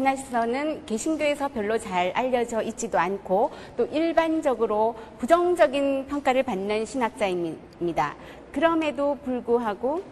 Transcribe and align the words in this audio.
아퀴나스는 0.00 0.86
개신교에서 0.86 1.48
별로 1.48 1.78
잘 1.78 2.12
알려져 2.14 2.62
있지도 2.62 2.98
않고 2.98 3.50
또 3.76 3.86
일반적으로 3.86 4.94
부정적인 5.18 6.06
평가를 6.06 6.42
받는 6.42 6.86
신학자입니다. 6.86 8.14
그럼에도 8.52 9.18
불구하고 9.24 10.02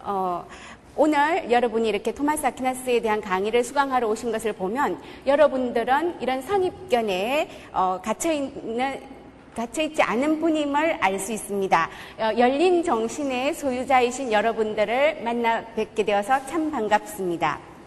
어, 0.00 0.44
오늘 0.96 1.50
여러분이 1.50 1.88
이렇게 1.88 2.12
토마스 2.12 2.44
아퀴나스에 2.46 3.00
대한 3.00 3.20
강의를 3.20 3.62
수강하러 3.62 4.08
오신 4.08 4.32
것을 4.32 4.52
보면 4.52 5.00
여러분들은 5.26 6.20
이런 6.20 6.42
선입견에 6.42 7.48
어, 7.72 8.00
갇혀 8.02 8.32
있는 8.32 9.00
갇혀 9.54 9.82
있지 9.82 10.02
않은 10.02 10.40
분임을 10.40 10.98
알 11.00 11.18
수 11.18 11.32
있습니다. 11.32 11.90
어, 12.18 12.30
열린 12.36 12.82
정신의 12.82 13.54
소유자이신 13.54 14.32
여러분들을 14.32 15.22
만나 15.22 15.64
뵙게 15.74 16.04
되어서 16.04 16.44
참 16.46 16.70
반갑습니다. 16.70 17.77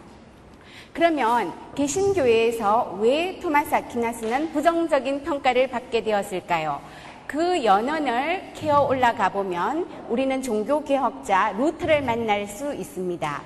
그러면 0.92 1.54
개신교회에서 1.74 2.98
왜 3.00 3.40
토마스 3.40 3.74
아퀴나스는 3.74 4.52
부정적인 4.52 5.22
평가를 5.22 5.68
받게 5.68 6.02
되었을까요? 6.02 6.82
그 7.26 7.64
연원을 7.64 8.52
캐어 8.54 8.82
올라가 8.82 9.30
보면 9.30 9.88
우리는 10.10 10.42
종교개혁자 10.42 11.52
루터를 11.52 12.02
만날 12.02 12.46
수 12.46 12.74
있습니다. 12.74 13.42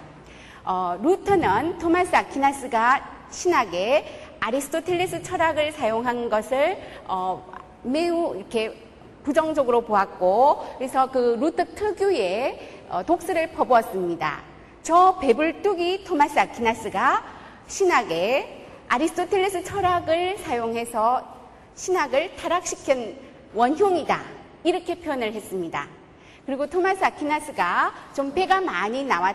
어, 0.65 0.99
루터는 1.01 1.79
토마스 1.79 2.17
아퀴나스가 2.17 3.29
신학에 3.31 4.05
아리스토텔레스 4.41 5.23
철학을 5.23 5.71
사용한 5.71 6.29
것을 6.29 6.77
어, 7.07 7.47
매우 7.85 8.35
이렇게 8.35 8.75
부정적으로 9.23 9.83
보았고 9.83 10.65
그래서 10.79 11.09
그 11.13 11.37
루터 11.39 11.65
특유의 11.77 12.87
어, 12.89 13.05
독설을 13.05 13.53
퍼부었습니다. 13.53 14.57
저 14.83 15.17
배불뚝이 15.21 16.03
토마스 16.03 16.39
아퀴나스가 16.41 17.36
신학에 17.69 18.65
아리스토텔레스 18.89 19.65
철학을 19.65 20.39
사용해서 20.39 21.23
신학을 21.75 22.37
타락시킨 22.37 23.19
원흉이다. 23.55 24.21
이렇게 24.65 24.95
표현을 24.95 25.33
했습니다. 25.33 25.89
그리고 26.45 26.67
토마스 26.67 27.05
아퀴나스가 27.05 27.93
좀 28.15 28.33
배가 28.33 28.61
많이 28.61 29.05
나와 29.05 29.35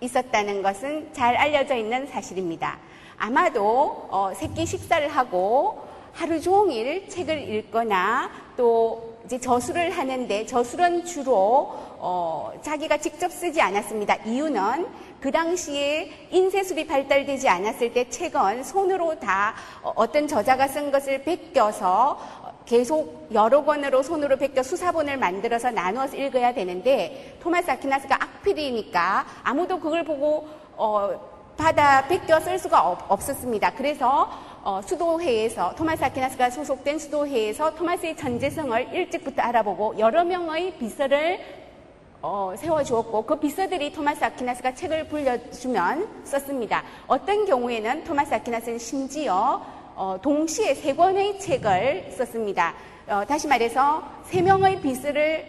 있었다는 0.00 0.62
것은 0.62 1.12
잘 1.12 1.36
알려져 1.36 1.76
있는 1.76 2.06
사실입니다. 2.08 2.78
아마도 3.16 4.08
어, 4.10 4.32
새끼 4.34 4.66
식사를 4.66 5.08
하고 5.08 5.86
하루 6.12 6.40
종일 6.40 7.08
책을 7.08 7.48
읽거나 7.48 8.30
또 8.56 9.20
이제 9.24 9.38
저술을 9.38 9.90
하는데 9.90 10.46
저술은 10.46 11.04
주로 11.04 11.74
어, 12.02 12.50
자기가 12.62 12.96
직접 12.96 13.30
쓰지 13.30 13.60
않았습니다. 13.60 14.16
이유는 14.24 14.86
그 15.20 15.30
당시에 15.30 16.10
인쇄술이 16.30 16.86
발달되지 16.86 17.46
않았을 17.46 17.92
때 17.92 18.08
책은 18.08 18.64
손으로 18.64 19.20
다 19.20 19.54
어떤 19.82 20.26
저자가 20.26 20.66
쓴 20.66 20.90
것을 20.90 21.22
베껴서 21.24 22.18
계속 22.64 23.28
여러 23.32 23.62
권으로 23.62 24.02
손으로 24.02 24.38
베껴 24.38 24.62
수사본을 24.62 25.18
만들어서 25.18 25.70
나누어서 25.70 26.16
읽어야 26.16 26.54
되는데 26.54 27.36
토마스 27.42 27.70
아퀴나스가 27.70 28.14
악필이니까 28.14 29.26
아무도 29.42 29.78
그걸 29.78 30.02
보고 30.02 30.48
어, 30.76 31.10
받아 31.58 32.06
베껴 32.08 32.40
쓸 32.40 32.58
수가 32.58 32.88
없, 32.88 33.10
었습니다 33.10 33.74
그래서 33.74 34.30
어, 34.62 34.80
수도회에서 34.82 35.74
토마스 35.74 36.02
아퀴나스가 36.04 36.48
소속된 36.48 36.98
수도회에서 36.98 37.74
토마스의 37.74 38.16
전재성을 38.16 38.94
일찍부터 38.94 39.42
알아보고 39.42 39.98
여러 39.98 40.24
명의 40.24 40.72
비서를 40.78 41.59
어, 42.22 42.52
세워주었고 42.56 43.22
그 43.22 43.36
비서들이 43.40 43.92
토마스 43.92 44.22
아퀴나스가 44.22 44.74
책을 44.74 45.08
불려주면 45.08 46.24
썼습니다. 46.24 46.82
어떤 47.06 47.46
경우에는 47.46 48.04
토마스 48.04 48.34
아퀴나스는 48.34 48.78
심지어 48.78 49.62
어, 49.96 50.18
동시에 50.20 50.74
세 50.74 50.94
권의 50.94 51.38
책을 51.40 52.12
썼습니다. 52.16 52.74
어, 53.08 53.24
다시 53.26 53.48
말해서 53.48 54.02
세 54.26 54.42
명의 54.42 54.80
비서를 54.80 55.46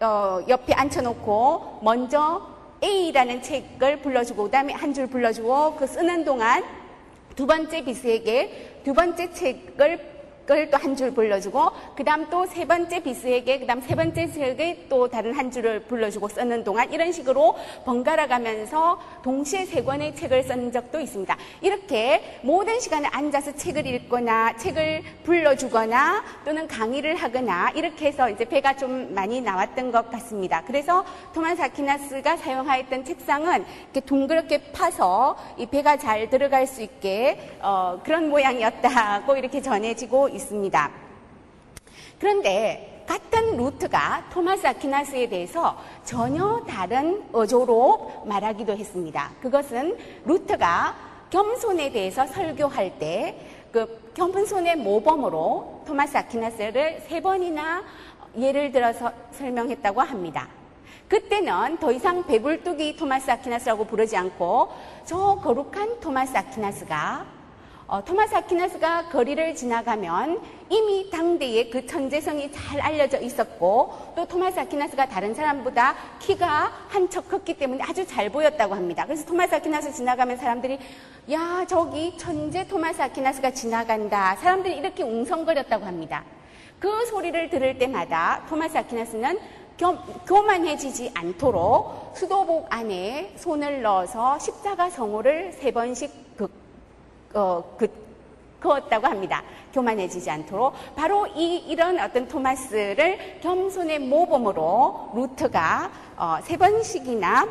어, 0.00 0.40
옆에 0.48 0.72
앉혀놓고 0.74 1.80
먼저 1.82 2.42
A라는 2.82 3.42
책을 3.42 4.00
불러주고 4.02 4.44
그다음에 4.44 4.72
한 4.72 4.92
줄 4.94 5.06
불러주고 5.06 5.76
그 5.76 5.86
쓰는 5.86 6.24
동안 6.24 6.64
두 7.36 7.46
번째 7.46 7.84
비스에게 7.84 8.80
두 8.84 8.92
번째 8.92 9.32
책을 9.32 10.17
또 10.48 10.78
한 10.78 10.96
줄 10.96 11.12
불러주고 11.12 11.70
그 11.94 12.02
다음 12.04 12.28
또 12.30 12.46
세 12.46 12.64
번째 12.64 13.02
비스에게 13.02 13.58
그 13.60 13.66
다음 13.66 13.80
세 13.82 13.94
번째 13.94 14.30
책에 14.32 14.86
또 14.88 15.06
다른 15.08 15.34
한 15.34 15.50
줄을 15.50 15.80
불러주고 15.80 16.28
쓰는 16.28 16.64
동안 16.64 16.90
이런 16.92 17.12
식으로 17.12 17.54
번갈아 17.84 18.26
가면서 18.26 18.98
동시에 19.22 19.66
세 19.66 19.82
권의 19.82 20.16
책을 20.16 20.42
쓴 20.44 20.72
적도 20.72 20.98
있습니다. 21.00 21.36
이렇게 21.60 22.40
모든 22.42 22.80
시간에 22.80 23.08
앉아서 23.12 23.54
책을 23.56 23.86
읽거나 23.86 24.56
책을 24.56 25.02
불러주거나 25.24 26.24
또는 26.44 26.66
강의를 26.66 27.14
하거나 27.16 27.70
이렇게 27.74 28.06
해서 28.06 28.30
이제 28.30 28.44
배가 28.44 28.74
좀 28.76 29.14
많이 29.14 29.40
나왔던 29.40 29.92
것 29.92 30.10
같습니다. 30.10 30.62
그래서 30.66 31.04
토마스 31.34 31.60
아퀴나스가 31.62 32.36
사용하였던 32.38 33.04
책상은 33.04 33.64
이렇게 33.84 34.00
둥그렇게 34.00 34.72
파서 34.72 35.36
이 35.58 35.66
배가 35.66 35.96
잘 35.98 36.30
들어갈 36.30 36.66
수 36.66 36.80
있게 36.82 37.38
어, 37.60 38.00
그런 38.02 38.30
모양이었다고 38.30 39.36
이렇게 39.36 39.60
전해지고 39.60 40.30
있습니다. 40.38 40.90
그런데 42.18 43.04
같은 43.06 43.56
루트가 43.56 44.30
토마스 44.32 44.66
아퀴나스에 44.66 45.28
대해서 45.28 45.78
전혀 46.04 46.64
다른 46.68 47.22
어조로 47.32 48.24
말하기도 48.26 48.76
했습니다. 48.76 49.30
그것은 49.40 49.96
루트가 50.24 50.96
겸손에 51.30 51.92
대해서 51.92 52.26
설교할 52.26 52.98
때 52.98 53.58
그 53.72 54.12
겸손의 54.14 54.76
모범으로 54.76 55.82
토마스 55.86 56.16
아퀴나스를 56.16 57.02
세 57.06 57.20
번이나 57.20 57.82
예를 58.36 58.72
들어서 58.72 59.12
설명했다고 59.32 60.00
합니다. 60.00 60.48
그때는 61.08 61.78
더 61.78 61.92
이상 61.92 62.26
배불뚝이 62.26 62.96
토마스 62.96 63.30
아퀴나스라고 63.30 63.84
부르지 63.84 64.16
않고 64.16 64.68
저 65.04 65.36
거룩한 65.42 66.00
토마스 66.00 66.36
아퀴나스가 66.36 67.26
어, 67.90 68.04
토마스 68.04 68.34
아퀴나스가 68.34 69.08
거리를 69.08 69.54
지나가면 69.54 70.42
이미 70.68 71.08
당대에 71.10 71.70
그 71.70 71.86
천재성이 71.86 72.52
잘 72.52 72.78
알려져 72.82 73.18
있었고 73.18 74.12
또 74.14 74.26
토마스 74.26 74.60
아퀴나스가 74.60 75.06
다른 75.08 75.34
사람보다 75.34 75.94
키가 76.18 76.70
한 76.88 77.08
척 77.08 77.30
컸기 77.30 77.54
때문에 77.54 77.82
아주 77.82 78.06
잘 78.06 78.28
보였다고 78.28 78.74
합니다. 78.74 79.04
그래서 79.06 79.24
토마스 79.24 79.54
아퀴나스 79.54 79.94
지나가면 79.94 80.36
사람들이 80.36 80.78
야 81.32 81.64
저기 81.66 82.14
천재 82.18 82.66
토마스 82.68 83.00
아퀴나스가 83.00 83.52
지나간다. 83.52 84.36
사람들이 84.36 84.76
이렇게 84.76 85.02
웅성거렸다고 85.02 85.86
합니다. 85.86 86.22
그 86.78 87.06
소리를 87.06 87.48
들을 87.48 87.78
때마다 87.78 88.42
토마스 88.50 88.76
아퀴나스는 88.76 89.38
교만해지지 90.26 91.12
않도록 91.14 92.12
수도복 92.14 92.66
안에 92.68 93.32
손을 93.36 93.80
넣어서 93.80 94.38
십자가 94.38 94.90
성호를 94.90 95.54
세 95.54 95.70
번씩 95.70 96.10
그 96.10 96.27
어, 97.38 97.62
그, 97.78 97.88
그었다고 98.58 99.06
합니다. 99.06 99.44
교만해지지 99.72 100.28
않도록. 100.28 100.74
바로 100.96 101.26
이, 101.28 101.58
이런 101.68 102.00
어떤 102.00 102.26
토마스를 102.26 103.38
겸손의 103.40 104.00
모범으로 104.00 105.12
루트가 105.14 105.90
어, 106.16 106.38
세 106.42 106.56
번씩이나 106.56 107.46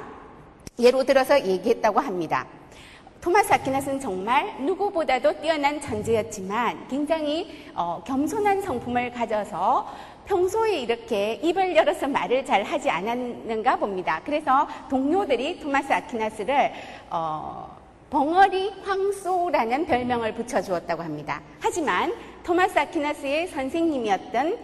예로 0.78 1.06
들어서 1.06 1.40
얘기했다고 1.40 2.02
합니다. 2.02 2.46
토마스 3.22 3.52
아퀴나스는 3.54 4.00
정말 4.00 4.58
누구보다도 4.64 5.42
뛰어난 5.42 5.80
천재였지만 5.80 6.88
굉장히 6.90 7.72
어, 7.74 8.04
겸손한 8.06 8.62
성품을 8.62 9.12
가져서 9.14 9.88
평소에 10.26 10.80
이렇게 10.80 11.36
입을 11.36 11.78
열어서 11.78 12.10
말을 12.10 12.46
잘 12.46 12.64
하지 12.64 12.90
않았는가 12.90 13.78
봅니다. 13.78 14.20
그래서 14.26 14.68
동료들이 14.90 15.62
토마스 15.62 15.94
아퀴나스를 15.94 16.74
어, 17.10 17.77
벙어리 18.10 18.72
황소라는 18.84 19.86
별명을 19.86 20.34
붙여주었다고 20.34 21.04
합니다. 21.04 21.42
하지만 21.60 22.14
토마스 22.44 22.78
아퀴나스의 22.80 23.48
선생님이었던 23.48 24.58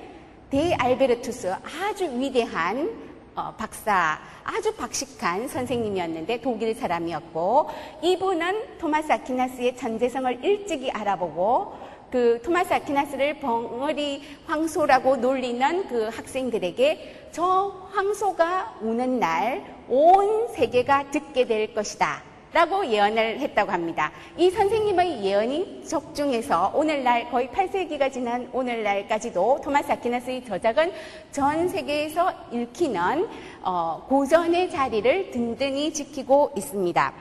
데 0.50 0.74
알베르투스 0.76 1.54
아주 1.82 2.06
위대한 2.20 2.90
어, 3.36 3.52
박사, 3.58 4.20
아주 4.44 4.74
박식한 4.76 5.48
선생님이었는데 5.48 6.42
독일 6.42 6.76
사람이었고 6.76 7.70
이분은 8.04 8.78
토마스 8.78 9.12
아퀴나스의 9.12 9.76
전재성을 9.76 10.46
일찍이 10.46 10.92
알아보고 10.92 11.74
그 12.12 12.40
토마스 12.44 12.72
아퀴나스를 12.74 13.40
벙어리 13.40 14.22
황소라고 14.46 15.16
놀리는 15.18 15.88
그 15.88 16.10
학생들에게 16.10 17.30
저 17.32 17.90
황소가 17.92 18.76
우는 18.82 19.20
날 19.20 19.74
온 19.90 20.48
세계가 20.54 21.12
듣게 21.12 21.46
될 21.46 21.74
것이다. 21.74 22.24
라고 22.54 22.86
예언을 22.86 23.40
했다고 23.40 23.72
합니다. 23.72 24.12
이 24.38 24.52
선생님의 24.52 25.24
예언이 25.26 25.86
적중해서 25.88 26.72
오늘날 26.76 27.28
거의 27.32 27.48
8세기가 27.48 28.14
지난 28.14 28.48
오늘날까지도 28.54 29.62
토마스 29.64 29.92
아퀴나스의 29.92 30.46
저작은 30.46 30.92
전 31.32 31.68
세계에서 31.68 32.32
읽히는 32.52 33.28
어, 33.64 34.06
고전의 34.08 34.70
자리를 34.70 35.32
든든히 35.32 35.92
지키고 35.94 36.52
있습니다. 36.56 37.14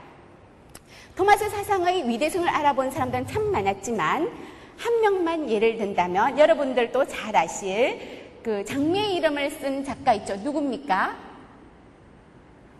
토마스 1.15 1.49
사상의 1.49 2.07
위대성을 2.07 2.47
알아본 2.47 2.91
사람들은 2.91 3.25
참 3.25 3.51
많았지만 3.51 4.29
한 4.77 5.01
명만 5.01 5.49
예를 5.49 5.77
든다면 5.77 6.37
여러분들도 6.37 7.07
잘 7.07 7.35
아실 7.35 8.29
그 8.43 8.63
장미의 8.65 9.15
이름을 9.15 9.49
쓴 9.49 9.83
작가 9.83 10.13
있죠. 10.13 10.35
누굽니까? 10.35 11.17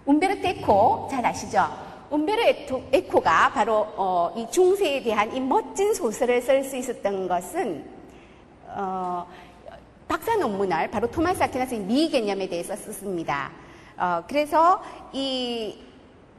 움베르토 0.06 0.47
에코 0.47 1.07
잘 1.09 1.25
아시죠? 1.25 1.93
움베르토 2.13 2.89
에코가 2.92 3.51
바로 3.54 3.88
어, 3.98 4.31
이 4.38 4.45
중세에 4.51 5.01
대한 5.01 5.36
이 5.36 5.39
멋진 5.39 5.95
소설을 5.95 6.44
쓸 6.44 6.63
수 6.63 6.77
있었던 6.77 7.27
것은 7.27 7.83
어, 8.68 9.25
박사 10.07 10.36
논문을 10.36 10.92
바로 10.92 11.10
토마스 11.10 11.42
아퀴나스의 11.42 11.80
미 11.80 12.10
개념에 12.10 12.48
대해서 12.48 12.75
썼습니다. 12.75 13.51
어, 13.98 14.24
그래서 14.27 14.83
이 15.12 15.75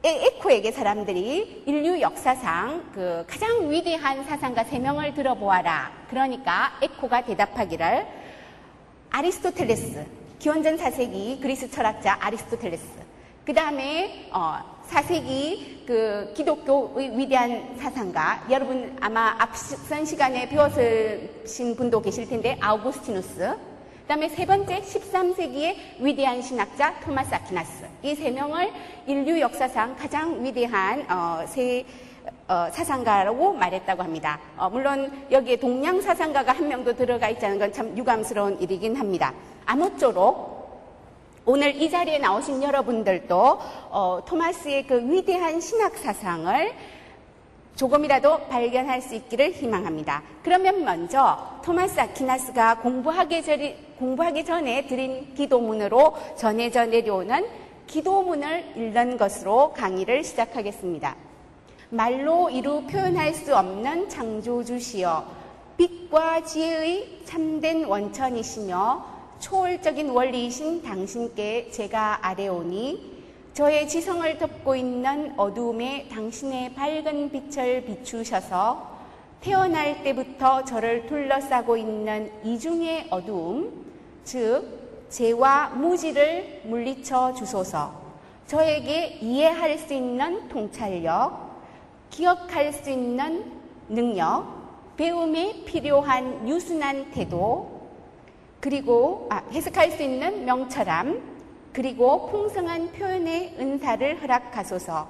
에코에게 0.01 0.71
사람들이 0.71 1.63
인류 1.65 1.99
역사상 1.99 2.91
그 2.93 3.25
가장 3.27 3.69
위대한 3.69 4.23
사상가 4.23 4.63
세 4.63 4.79
명을 4.79 5.13
들어보아라. 5.13 5.91
그러니까 6.09 6.71
에코가 6.81 7.25
대답하기를 7.25 8.07
아리스토텔레스, 9.09 10.05
기원전 10.39 10.77
4세기 10.77 11.41
그리스 11.41 11.69
철학자 11.69 12.17
아리스토텔레스. 12.21 12.85
그 13.43 13.53
다음에 13.53 14.29
어, 14.31 14.74
4세기 14.89 15.85
그 15.85 16.31
기독교의 16.35 17.17
위대한 17.17 17.75
사상가 17.79 18.43
여러분 18.49 18.95
아마 18.99 19.35
앞선 19.37 20.05
시간에 20.05 20.47
배웠으신 20.49 21.75
분도 21.75 22.01
계실 22.01 22.27
텐데 22.27 22.57
아우구스티누스 22.61 23.35
그 23.37 24.07
다음에 24.07 24.29
세 24.29 24.45
번째 24.45 24.81
13세기의 24.81 25.75
위대한 25.99 26.41
신학자 26.41 26.99
토마스 26.99 27.33
아키나스 27.33 27.85
이 28.03 28.15
세 28.15 28.29
명을 28.31 28.71
인류 29.07 29.39
역사상 29.39 29.95
가장 29.95 30.43
위대한 30.43 31.05
어, 31.09 31.45
세 31.47 31.83
어, 32.47 32.67
사상가라고 32.71 33.53
말했다고 33.53 34.03
합니다. 34.03 34.39
어, 34.57 34.69
물론 34.69 35.11
여기에 35.31 35.57
동양 35.57 35.99
사상가가 36.01 36.53
한 36.53 36.67
명도 36.67 36.95
들어가 36.95 37.29
있다는 37.29 37.57
건 37.59 37.71
참 37.73 37.97
유감스러운 37.97 38.59
일이긴 38.61 38.95
합니다. 38.95 39.33
아무쪼록 39.65 40.54
오늘 41.47 41.79
이 41.79 41.91
자리에 41.91 42.17
나오신 42.17 42.63
여러분들도 42.63 43.59
어, 43.91 44.19
토마스의 44.25 44.87
그 44.87 44.99
위대한 45.11 45.61
신학 45.61 45.95
사상을 45.95 46.73
조금이라도 47.75 48.47
발견할 48.47 48.99
수 48.99 49.13
있기를 49.13 49.51
희망합니다. 49.51 50.23
그러면 50.41 50.83
먼저 50.83 51.37
토마스 51.63 51.99
아키나스가 51.99 52.79
공부하기, 52.79 53.43
전에, 53.43 53.77
공부하기 53.99 54.43
전에 54.43 54.87
드린 54.87 55.35
기도문으로 55.35 56.15
전해져 56.35 56.87
내려오는 56.87 57.45
기도문을 57.85 58.73
읽는 58.75 59.17
것으로 59.17 59.71
강의를 59.73 60.23
시작하겠습니다. 60.23 61.15
말로 61.89 62.49
이루 62.49 62.81
표현할 62.87 63.35
수 63.35 63.55
없는 63.55 64.09
창조주시여 64.09 65.25
빛과 65.77 66.43
지혜의 66.43 67.19
참된 67.25 67.85
원천이시며 67.85 69.14
초월적인 69.39 70.09
원리이신 70.09 70.81
당신께 70.81 71.69
제가 71.71 72.25
아뢰오니 72.25 73.15
저의 73.53 73.87
지성을 73.87 74.37
덮고 74.37 74.75
있는 74.75 75.33
어두움에 75.37 76.07
당신의 76.09 76.73
밝은 76.73 77.31
빛을 77.31 77.85
비추셔서 77.85 78.95
태어날 79.39 80.03
때부터 80.03 80.65
저를 80.65 81.05
둘러싸고 81.05 81.77
있는 81.77 82.31
이중의 82.43 83.07
어두움, 83.11 83.85
즉, 84.23 85.07
죄와 85.09 85.69
무지를 85.69 86.63
물리쳐 86.65 87.35
주소서. 87.35 87.93
저에게 88.47 89.19
이해할 89.21 89.77
수 89.77 89.93
있는 89.93 90.49
통찰력, 90.49 91.61
기억할 92.09 92.73
수 92.73 92.89
있는 92.89 93.51
능력, 93.87 94.47
배움에 94.97 95.63
필요한 95.65 96.47
유순한 96.47 97.11
태도, 97.11 97.74
그리고 98.65 99.27
아, 99.29 99.43
해석할 99.51 99.91
수 99.91 100.01
있는 100.01 100.43
명철함, 100.43 101.21
그리고 101.71 102.31
풍성한 102.31 102.93
표현의 102.93 103.57
은사를 103.59 104.19
허락하소서. 104.23 105.07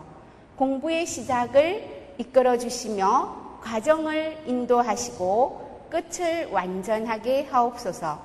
공부의 0.57 1.06
시작을 1.06 2.16
이끌어 2.18 2.57
주시며 2.57 3.60
과정을 3.62 4.40
인도하시고 4.46 5.88
끝을 5.90 6.50
완전하게 6.52 7.46
하옵소서. 7.46 8.19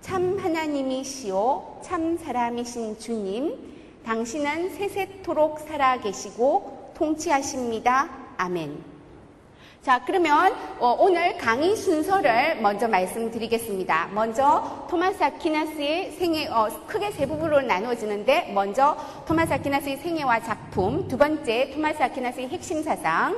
참 0.00 0.38
하나님이시오, 0.38 1.80
참 1.82 2.16
사람이신 2.16 2.98
주님, 2.98 3.74
당신은 4.06 4.70
세세토록 4.70 5.60
살아 5.60 6.00
계시고 6.00 6.92
통치하십니다. 6.94 8.08
아멘. 8.38 8.91
자, 9.82 10.00
그러면 10.06 10.54
어, 10.78 10.96
오늘 11.00 11.36
강의 11.38 11.74
순서를 11.74 12.60
먼저 12.60 12.86
말씀드리겠습니다. 12.86 14.10
먼저 14.14 14.86
토마스 14.88 15.20
아퀴나스의 15.24 16.12
생애, 16.12 16.46
어, 16.46 16.68
크게 16.86 17.10
세 17.10 17.26
부분으로 17.26 17.62
나누어지는데 17.62 18.52
먼저 18.54 18.96
토마스 19.26 19.52
아퀴나스의 19.54 19.96
생애와 19.96 20.40
작품, 20.44 21.08
두 21.08 21.18
번째 21.18 21.72
토마스 21.74 22.00
아퀴나스의 22.00 22.50
핵심 22.50 22.80
사상, 22.84 23.36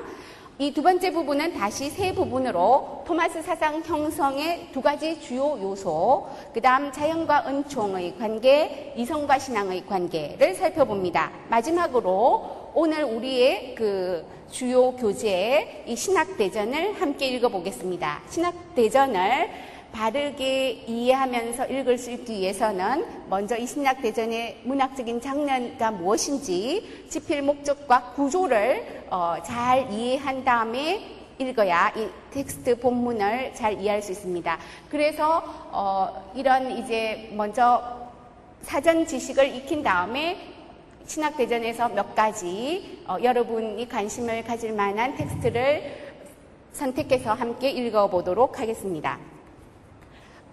이 0.58 0.70
두 0.70 0.82
번째 0.82 1.12
부분은 1.12 1.54
다시 1.54 1.88
세 1.90 2.14
부분으로 2.14 3.04
토마스 3.06 3.42
사상 3.42 3.82
형성의 3.82 4.68
두 4.72 4.82
가지 4.82 5.18
주요 5.22 5.58
요소, 5.62 6.28
그 6.52 6.60
다음 6.60 6.92
자연과 6.92 7.44
은총의 7.48 8.18
관계, 8.18 8.92
이성과 8.96 9.38
신앙의 9.38 9.86
관계를 9.86 10.54
살펴봅니다. 10.54 11.32
마지막으로 11.48 12.63
오늘 12.76 13.04
우리의 13.04 13.76
그 13.76 14.26
주요 14.50 14.90
교재 14.96 15.84
이 15.86 15.94
신학대전을 15.94 17.00
함께 17.00 17.28
읽어보겠습니다. 17.28 18.22
신학대전을 18.28 19.48
바르게 19.92 20.70
이해하면서 20.88 21.66
읽을 21.66 21.96
수 21.96 22.10
있기 22.10 22.32
위해서는 22.40 23.06
먼저 23.30 23.56
이 23.56 23.64
신학대전의 23.64 24.62
문학적인 24.64 25.20
장르가 25.20 25.92
무엇인지 25.92 27.06
집필 27.08 27.42
목적과 27.42 28.12
구조를 28.16 29.04
어, 29.08 29.36
잘 29.44 29.88
이해한 29.92 30.42
다음에 30.42 31.00
읽어야 31.38 31.92
이 31.96 32.08
텍스트 32.32 32.80
본문을 32.80 33.54
잘 33.54 33.80
이해할 33.80 34.02
수 34.02 34.10
있습니다. 34.10 34.58
그래서 34.90 35.44
어, 35.70 36.32
이런 36.34 36.76
이제 36.76 37.30
먼저 37.34 38.10
사전 38.62 39.06
지식을 39.06 39.54
익힌 39.54 39.84
다음에 39.84 40.53
신학 41.06 41.36
대전에서 41.36 41.90
몇 41.90 42.14
가지 42.14 43.02
어, 43.06 43.18
여러분이 43.22 43.86
관심을 43.88 44.42
가질 44.44 44.72
만한 44.72 45.14
텍스트를 45.16 46.14
선택해서 46.72 47.34
함께 47.34 47.70
읽어보도록 47.70 48.58
하겠습니다. 48.58 49.18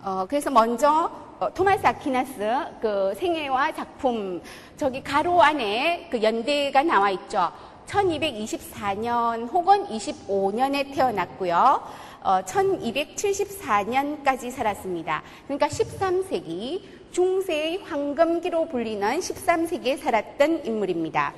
어, 0.03 0.25
그래서 0.27 0.49
먼저 0.49 1.09
어, 1.39 1.53
토마스 1.53 1.87
아퀴나스 1.87 2.35
그 2.81 3.13
생애와 3.15 3.73
작품 3.73 4.41
저기 4.75 5.01
가로 5.01 5.41
안에 5.41 6.09
그 6.11 6.21
연대가 6.21 6.83
나와 6.83 7.11
있죠. 7.11 7.49
1224년 7.87 9.49
혹은 9.51 9.87
25년에 9.87 10.93
태어났고요. 10.93 11.81
어, 12.23 12.41
1274년까지 12.45 14.51
살았습니다. 14.51 15.23
그러니까 15.47 15.67
13세기 15.67 17.00
중세의 17.11 17.79
황금기로 17.83 18.69
불리는 18.69 19.19
13세기에 19.19 19.99
살았던 19.99 20.65
인물입니다. 20.65 21.33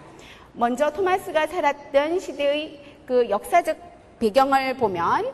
먼저 0.54 0.92
토마스가 0.92 1.48
살았던 1.48 2.20
시대의 2.20 2.80
그 3.08 3.28
역사적 3.30 3.76
배경을 4.20 4.78
보면 4.78 5.32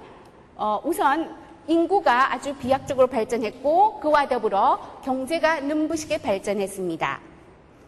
어, 0.55 0.81
우선 0.85 1.35
인구가 1.67 2.33
아주 2.33 2.55
비약적으로 2.55 3.07
발전했고 3.07 3.99
그와 3.99 4.27
더불어 4.27 4.79
경제가 5.03 5.59
눈부시게 5.59 6.19
발전했습니다. 6.19 7.19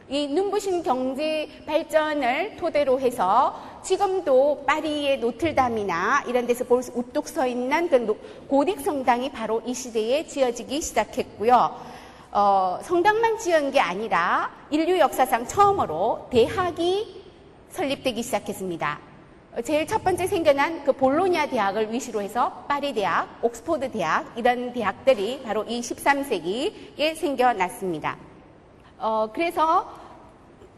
이 0.09 0.27
눈부신 0.27 0.83
경제 0.83 1.47
발전을 1.65 2.57
토대로 2.57 2.99
해서 2.99 3.57
지금도 3.81 4.65
파리의 4.65 5.19
노틀담이나 5.19 6.25
이런 6.27 6.45
데서 6.45 6.65
볼 6.65 6.83
수 6.83 6.91
우뚝 6.93 7.29
서 7.29 7.47
있는 7.47 7.87
그 7.87 8.19
고딕 8.49 8.81
성당이 8.83 9.31
바로 9.31 9.61
이 9.65 9.73
시대에 9.73 10.27
지어지기 10.27 10.81
시작했고요. 10.81 11.90
어, 12.33 12.79
성당만 12.81 13.37
지은 13.37 13.71
게 13.71 13.81
아니라 13.81 14.49
인류 14.69 14.97
역사상 14.99 15.47
처음으로 15.47 16.27
대학이 16.31 17.23
설립되기 17.69 18.23
시작했습니다. 18.23 18.99
제일 19.65 19.85
첫 19.85 20.01
번째 20.01 20.27
생겨난 20.27 20.85
그 20.85 20.93
볼로냐 20.93 21.49
대학을 21.49 21.91
위시로 21.91 22.21
해서 22.21 22.63
파리 22.69 22.93
대학, 22.93 23.27
옥스포드 23.41 23.91
대학 23.91 24.31
이런 24.37 24.71
대학들이 24.71 25.41
바로 25.43 25.65
이 25.65 25.81
13세기에 25.81 27.17
생겨났습니다. 27.17 28.15
어, 28.97 29.29
그래서 29.33 29.91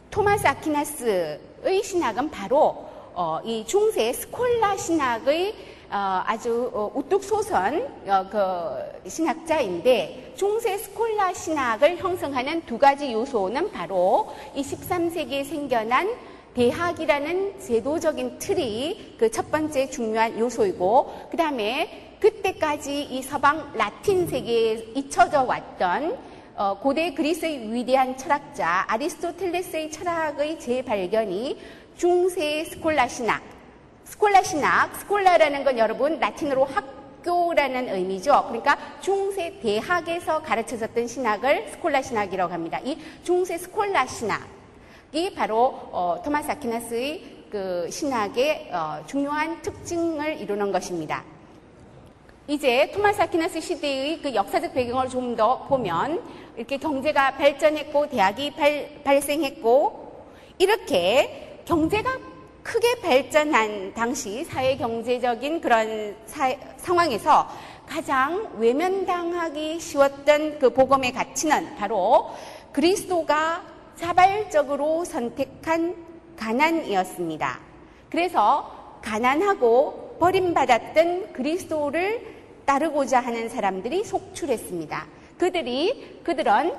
토마스 0.10 0.48
아퀴나스의 0.48 1.84
신학은 1.84 2.32
바로 2.32 2.90
어, 3.14 3.40
이 3.44 3.64
중세 3.68 4.12
스콜라 4.12 4.76
신학의 4.76 5.52
어, 5.52 5.73
아주 5.96 6.72
어, 6.74 6.92
우뚝 6.96 7.24
솟은 7.24 7.88
어, 8.08 8.28
그 8.32 9.10
신학자인데 9.10 10.34
중세 10.36 10.78
스콜라 10.78 11.34
신학을 11.34 11.98
형성하는 11.98 12.66
두 12.66 12.78
가지 12.78 13.14
요소는 13.14 13.72
바로 13.72 14.34
이 14.56 14.62
13세기에 14.64 15.46
생겨난 15.46 16.10
대학이라는 16.54 17.60
제도적인 17.60 18.40
틀이 18.40 19.16
그 19.20 19.30
첫 19.30 19.50
번째 19.50 19.90
중요한 19.90 20.38
요소이고 20.38 21.28
그 21.32 21.38
다음에 21.38 22.16
그때까지 22.20 23.04
이 23.04 23.22
서방 23.22 23.74
라틴 23.74 24.28
세계에 24.28 24.74
잊혀져 24.96 25.44
왔던 25.44 26.18
어, 26.56 26.78
고대 26.80 27.14
그리스의 27.14 27.74
위대한 27.74 28.16
철학자 28.16 28.86
아리스토텔레스의 28.88 29.92
철학의 29.92 30.60
재발견이 30.60 31.60
중세 31.98 32.64
스콜라 32.66 33.08
신학, 33.08 33.42
스콜라 34.14 34.44
신학, 34.44 34.96
스콜라라는 35.00 35.64
건 35.64 35.80
여러분 35.80 36.20
라틴어로 36.20 36.66
학교라는 36.66 37.90
의미죠. 37.90 38.46
그러니까 38.48 38.78
중세 39.02 39.60
대학에서 39.60 40.40
가르쳐졌던 40.44 41.08
신학을 41.08 41.70
스콜라 41.72 42.00
신학이라고 42.04 42.54
합니다. 42.54 42.80
이 42.84 42.96
중세 43.24 43.58
스콜라 43.58 44.06
신학이 44.06 45.34
바로 45.36 45.66
어, 45.92 46.22
토마스 46.24 46.52
아퀴나스의 46.52 47.24
그 47.50 47.90
신학의 47.90 48.70
어, 48.72 49.04
중요한 49.08 49.60
특징을 49.64 50.40
이루는 50.40 50.72
것입니다. 50.72 51.24
이제 52.48 52.92
토마스 52.94 53.20
아퀴나스 53.20 53.62
시대의 53.62 54.22
그 54.22 54.36
역사적 54.36 54.76
배경을 54.76 55.10
좀 55.10 55.36
더 55.36 55.64
보면 55.64 56.22
이렇게 56.56 56.78
경제가 56.78 57.32
발전했고 57.38 58.10
대학이 58.10 58.52
발, 58.52 59.02
발생했고 59.04 60.28
이렇게 60.60 61.62
경제가 61.66 62.33
크게 62.64 63.02
발전한 63.02 63.94
당시 63.94 64.44
사회 64.46 64.78
경제적인 64.78 65.62
그런 65.62 66.16
사, 66.26 66.54
상황에서 66.78 67.48
가장 67.86 68.50
외면당하기 68.58 69.80
쉬웠던 69.80 70.60
그 70.60 70.70
복음의 70.70 71.12
가치는 71.12 71.76
바로 71.76 72.32
그리스도가 72.72 73.64
자발적으로 73.98 75.06
선택한 75.06 75.96
가난이었습니다. 76.38 77.60
그래서 78.10 79.00
가난하고 79.02 80.18
버림받았던 80.20 81.34
그리스도를 81.34 82.34
따르고자 82.66 83.20
하는 83.20 83.50
사람들이 83.50 84.04
속출했습니다. 84.06 85.06
그들이 85.38 86.22
그들은 86.24 86.74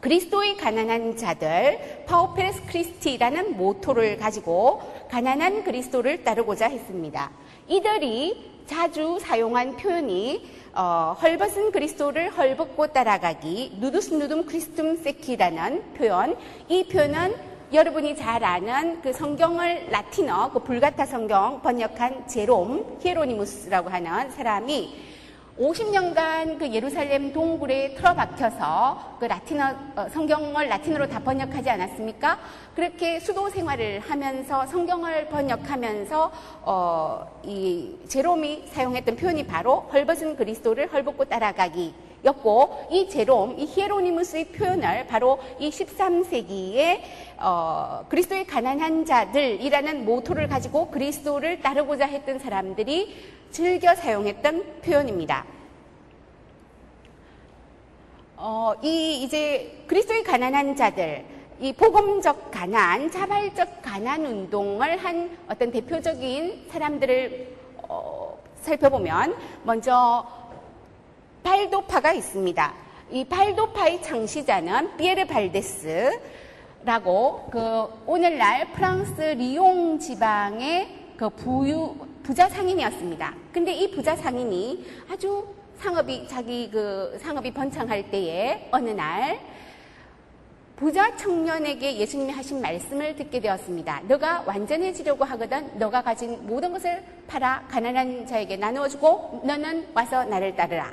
그리스도의 0.00 0.56
가난한 0.56 1.16
자들 1.16 2.04
파우페레스 2.06 2.66
크리스티라는 2.66 3.56
모토를 3.56 4.16
가지고 4.16 4.80
가난한 5.10 5.64
그리스도를 5.64 6.22
따르고자 6.22 6.68
했습니다. 6.68 7.30
이들이 7.66 8.62
자주 8.66 9.18
사용한 9.20 9.76
표현이 9.76 10.46
어, 10.74 11.16
헐벗은 11.20 11.72
그리스도를 11.72 12.30
헐벗고 12.36 12.88
따라가기 12.88 13.78
누두스 13.80 14.14
누둠 14.14 14.46
크리스툼 14.46 14.96
세키라는 14.96 15.94
표현 15.94 16.36
이 16.68 16.86
표현은 16.86 17.34
여러분이 17.72 18.14
잘 18.14 18.44
아는 18.44 19.02
그 19.02 19.12
성경을 19.12 19.88
라틴어 19.90 20.52
그 20.52 20.60
불가타 20.60 21.06
성경 21.06 21.60
번역한 21.60 22.28
제롬 22.28 22.98
히에로니무스라고 23.02 23.90
하는 23.90 24.30
사람이 24.30 25.17
50년간 25.58 26.58
그 26.58 26.72
예루살렘 26.72 27.32
동굴에 27.32 27.94
틀어박혀서 27.94 29.16
그 29.18 29.24
라틴어 29.24 29.74
어, 29.96 30.08
성경을 30.08 30.68
라틴어로 30.68 31.08
다 31.08 31.18
번역하지 31.18 31.68
않았습니까? 31.70 32.38
그렇게 32.76 33.18
수도 33.18 33.48
생활을 33.50 33.98
하면서 33.98 34.64
성경을 34.66 35.26
번역하면서 35.26 36.32
어, 36.62 37.40
이 37.42 37.96
제롬이 38.06 38.68
사용했던 38.72 39.16
표현이 39.16 39.46
바로 39.46 39.80
헐벗은 39.92 40.36
그리스도를 40.36 40.92
헐벗고 40.92 41.24
따라가기. 41.24 41.92
였고 42.24 42.88
이 42.90 43.08
제롬, 43.08 43.56
이 43.58 43.64
히에로니무스의 43.64 44.46
표현을 44.46 45.06
바로 45.06 45.38
이 45.60 45.70
13세기에 45.70 47.00
어, 47.38 48.04
그리스도의 48.08 48.44
가난한 48.44 49.04
자들이라는 49.04 50.04
모토를 50.04 50.48
가지고 50.48 50.90
그리스도를 50.90 51.60
따르고자 51.60 52.06
했던 52.06 52.40
사람들이 52.40 53.37
즐겨 53.50 53.94
사용했던 53.94 54.80
표현입니다. 54.82 55.44
어, 58.36 58.72
이 58.82 59.22
이제 59.24 59.82
그리스도의 59.86 60.22
가난한 60.22 60.76
자들, 60.76 61.24
이 61.60 61.72
복음적 61.72 62.52
가난, 62.52 63.10
자발적 63.10 63.82
가난 63.82 64.24
운동을 64.24 64.96
한 64.98 65.36
어떤 65.48 65.72
대표적인 65.72 66.68
사람들을 66.70 67.56
어, 67.88 68.38
살펴보면 68.60 69.34
먼저 69.64 70.24
발도파가 71.42 72.12
있습니다. 72.12 72.74
이 73.10 73.24
발도파의 73.24 74.02
창시자는 74.02 74.96
피에르 74.98 75.26
발데스라고 75.26 76.20
그 77.50 77.88
오늘날 78.06 78.70
프랑스 78.72 79.20
리옹 79.20 79.98
지방의 79.98 80.96
그 81.16 81.28
부유 81.30 81.96
부자 82.28 82.46
상인이었습니다. 82.46 83.34
근데 83.50 83.72
이 83.72 83.90
부자 83.90 84.14
상인이 84.14 84.84
아주 85.10 85.48
상업이 85.78 86.28
자기 86.28 86.70
그 86.70 87.18
상업이 87.22 87.50
번창할 87.54 88.10
때에 88.10 88.68
어느 88.70 88.90
날 88.90 89.40
부자 90.76 91.16
청년에게 91.16 91.96
예수님이 91.96 92.30
하신 92.32 92.60
말씀을 92.60 93.16
듣게 93.16 93.40
되었습니다. 93.40 94.02
너가 94.08 94.44
완전해지려고 94.46 95.24
하거든 95.24 95.78
너가 95.78 96.02
가진 96.02 96.46
모든 96.46 96.70
것을 96.70 97.02
팔아 97.28 97.64
가난한 97.70 98.26
자에게 98.26 98.58
나누어주고 98.58 99.44
너는 99.44 99.88
와서 99.94 100.22
나를 100.26 100.54
따르라. 100.54 100.92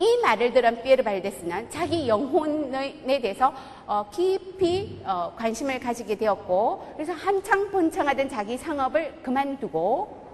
이 0.00 0.20
말을 0.22 0.54
들은 0.54 0.82
피에르 0.82 1.02
발데스는 1.02 1.68
자기 1.68 2.08
영혼에 2.08 3.20
대해서 3.20 3.52
어, 3.86 4.08
깊이 4.10 5.02
어, 5.04 5.34
관심을 5.36 5.80
가지게 5.80 6.14
되었고 6.14 6.94
그래서 6.94 7.12
한창 7.12 7.70
번창하던 7.70 8.30
자기 8.30 8.56
상업을 8.56 9.20
그만두고 9.22 10.24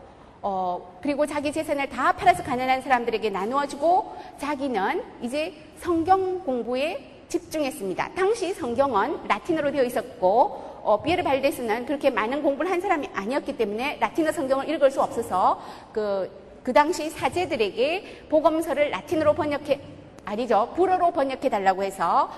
어, 0.43 0.99
그리고 1.01 1.25
자기 1.25 1.53
재산을 1.53 1.89
다 1.89 2.13
팔아서 2.13 2.43
가난한 2.43 2.83
사람들에게 2.83 3.31
나누어주고 3.31 4.17
자기는 4.39 5.05
이제 5.23 5.55
성경 5.79 6.41
공부에 6.41 7.13
집중했습니다. 7.29 8.11
당시 8.15 8.53
성경은 8.53 9.29
라틴어로 9.29 9.71
되어 9.71 9.85
있었고 9.85 10.73
어, 10.83 11.01
비에르 11.01 11.23
발데스는 11.23 11.87
그렇게 11.87 12.11
많은 12.11 12.43
공부를 12.43 12.71
한 12.71 12.81
사람이 12.81 13.09
아니었기 13.15 13.57
때문에 13.57 13.99
라틴어 14.01 14.33
성경을 14.33 14.69
읽을 14.69 14.91
수 14.91 15.01
없어서 15.01 15.63
그, 15.93 16.29
그 16.65 16.73
당시 16.73 17.09
사제들에게 17.09 18.27
복음서를 18.29 18.91
라틴어로 18.91 19.35
번역해 19.35 19.81
아니죠 20.25 20.73
불어로 20.75 21.13
번역해 21.13 21.49
달라고 21.49 21.85
해서 21.85 22.31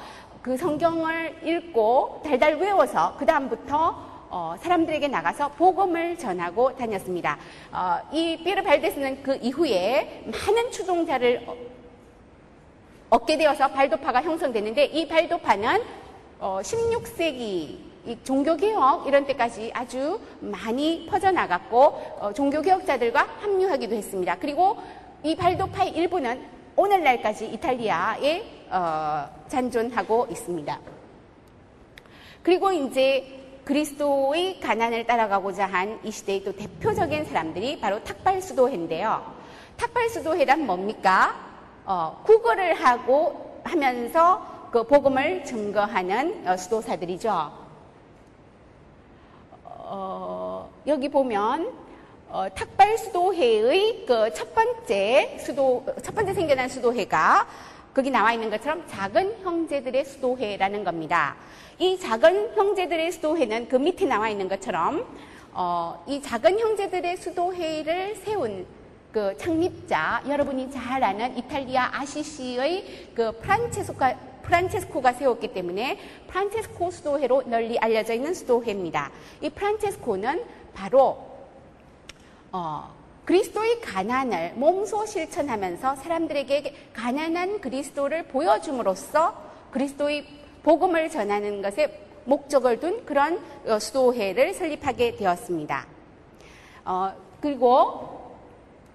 그 0.42 0.58
성경을 0.58 1.38
읽고 1.42 2.20
달달 2.22 2.56
외워서 2.56 3.16
그 3.18 3.24
다음부터 3.24 4.13
어, 4.36 4.56
사람들에게 4.58 5.06
나가서 5.06 5.50
복음을 5.52 6.18
전하고 6.18 6.74
다녔습니다. 6.74 7.38
어, 7.70 7.98
이 8.10 8.36
피에르 8.42 8.64
발데스는 8.64 9.22
그 9.22 9.36
이후에 9.36 10.24
많은 10.26 10.72
추종자를 10.72 11.44
어, 11.46 11.54
얻게 13.10 13.36
되어서 13.36 13.68
발도파가 13.68 14.22
형성됐는데 14.22 14.86
이 14.86 15.06
발도파는 15.06 15.80
16세기 16.40 17.78
어, 18.08 18.16
종교개혁 18.24 19.06
이런 19.06 19.24
때까지 19.24 19.70
아주 19.72 20.18
많이 20.40 21.06
퍼져나갔고 21.08 21.78
어, 22.18 22.32
종교개혁자들과 22.34 23.28
합류하기도 23.38 23.94
했습니다. 23.94 24.36
그리고 24.40 24.78
이 25.22 25.36
발도파의 25.36 25.90
일부는 25.90 26.44
오늘날까지 26.74 27.52
이탈리아에 27.52 28.42
어, 28.68 29.28
잔존하고 29.46 30.26
있습니다. 30.28 30.80
그리고 32.42 32.72
이제 32.72 33.43
그리스도의 33.64 34.60
가난을 34.60 35.06
따라가고자 35.06 35.66
한 35.66 35.98
이 36.04 36.10
시대의 36.10 36.44
또 36.44 36.52
대표적인 36.52 37.24
사람들이 37.24 37.80
바로 37.80 38.02
탁발 38.04 38.40
수도회인데요. 38.42 39.34
탁발 39.76 40.08
수도회란 40.10 40.66
뭡니까? 40.66 41.34
어, 41.86 42.20
국어를 42.24 42.74
하고 42.74 43.60
하면서 43.64 44.68
그 44.70 44.84
복음을 44.86 45.44
증거하는 45.44 46.46
어, 46.46 46.56
수도사들이죠. 46.56 47.52
어, 49.64 50.70
여기 50.86 51.08
보면 51.08 51.72
어, 52.28 52.46
탁발 52.54 52.98
수도회의 52.98 54.04
그 54.06 54.30
첫 54.34 54.54
번째 54.54 55.38
수도 55.40 55.84
첫 56.02 56.14
번째 56.14 56.34
생겨난 56.34 56.68
수도회가 56.68 57.46
거기 57.94 58.10
나와 58.10 58.32
있는 58.32 58.50
것처럼 58.50 58.84
작은 58.88 59.42
형제들의 59.42 60.04
수도회라는 60.04 60.82
겁니다. 60.84 61.36
이 61.78 61.98
작은 61.98 62.54
형제들의 62.54 63.10
수도회는 63.12 63.68
그 63.68 63.76
밑에 63.76 64.06
나와 64.06 64.28
있는 64.28 64.48
것처럼 64.48 65.04
어, 65.52 66.04
이 66.06 66.22
작은 66.22 66.58
형제들의 66.58 67.16
수도회를 67.16 68.16
세운 68.16 68.66
그 69.10 69.36
창립자 69.36 70.22
여러분이 70.28 70.70
잘 70.70 71.02
아는 71.02 71.36
이탈리아 71.36 71.90
아시시의 71.92 73.10
그 73.14 73.32
프란체스코가 73.40 74.16
프란체스코가 74.42 75.14
세웠기 75.14 75.54
때문에 75.54 75.98
프란체스코 76.28 76.90
수도회로 76.90 77.44
널리 77.46 77.78
알려져 77.78 78.12
있는 78.12 78.34
수도회입니다. 78.34 79.10
이 79.40 79.50
프란체스코는 79.50 80.44
바로 80.74 81.24
어, 82.52 82.92
그리스도의 83.24 83.80
가난을 83.80 84.52
몸소 84.56 85.06
실천하면서 85.06 85.96
사람들에게 85.96 86.90
가난한 86.92 87.60
그리스도를 87.60 88.24
보여줌으로써 88.24 89.42
그리스도의 89.70 90.43
복음을 90.64 91.10
전하는 91.10 91.62
것에 91.62 92.00
목적을 92.24 92.80
둔 92.80 93.04
그런 93.04 93.38
어, 93.66 93.78
수도회를 93.78 94.54
설립하게 94.54 95.16
되었습니다. 95.16 95.86
어, 96.86 97.12
그리고 97.40 98.34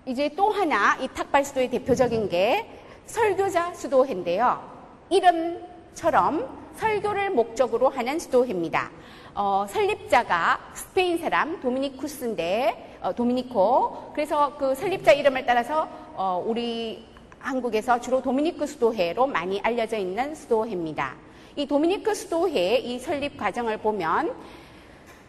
이제 0.06 0.30
또 0.36 0.50
하나 0.50 0.98
이 0.98 1.08
탁발 1.08 1.46
수도의 1.46 1.70
대표적인 1.70 2.28
게 2.28 2.68
설교자 3.06 3.76
수도회인데요. 3.76 4.68
이름처럼 5.12 6.72
설교를 6.76 7.30
목적으로 7.30 7.90
하는 7.90 8.18
수도회입니다. 8.18 8.90
어, 9.36 9.68
설립자가 9.70 10.72
스페인 10.74 11.20
사람 11.20 11.60
도미니쿠스인데 11.62 12.98
어, 13.02 13.14
도미니코 13.14 14.14
그래서 14.14 14.58
그 14.58 14.74
설립자 14.74 15.12
이름을 15.12 15.46
따라서 15.46 15.88
어, 16.16 16.44
우리 16.44 17.06
한국에서 17.40 18.02
주로 18.02 18.24
도미니크 18.24 18.66
수도회로 18.66 19.28
많이 19.28 19.62
알려져 19.62 19.98
있는 19.98 20.34
수도회입니다. 20.34 21.29
이 21.60 21.68
도미니크 21.68 22.16
수도회 22.16 22.78
이 22.78 23.00
설립 23.00 23.36
과정을 23.36 23.80
보면 23.80 24.34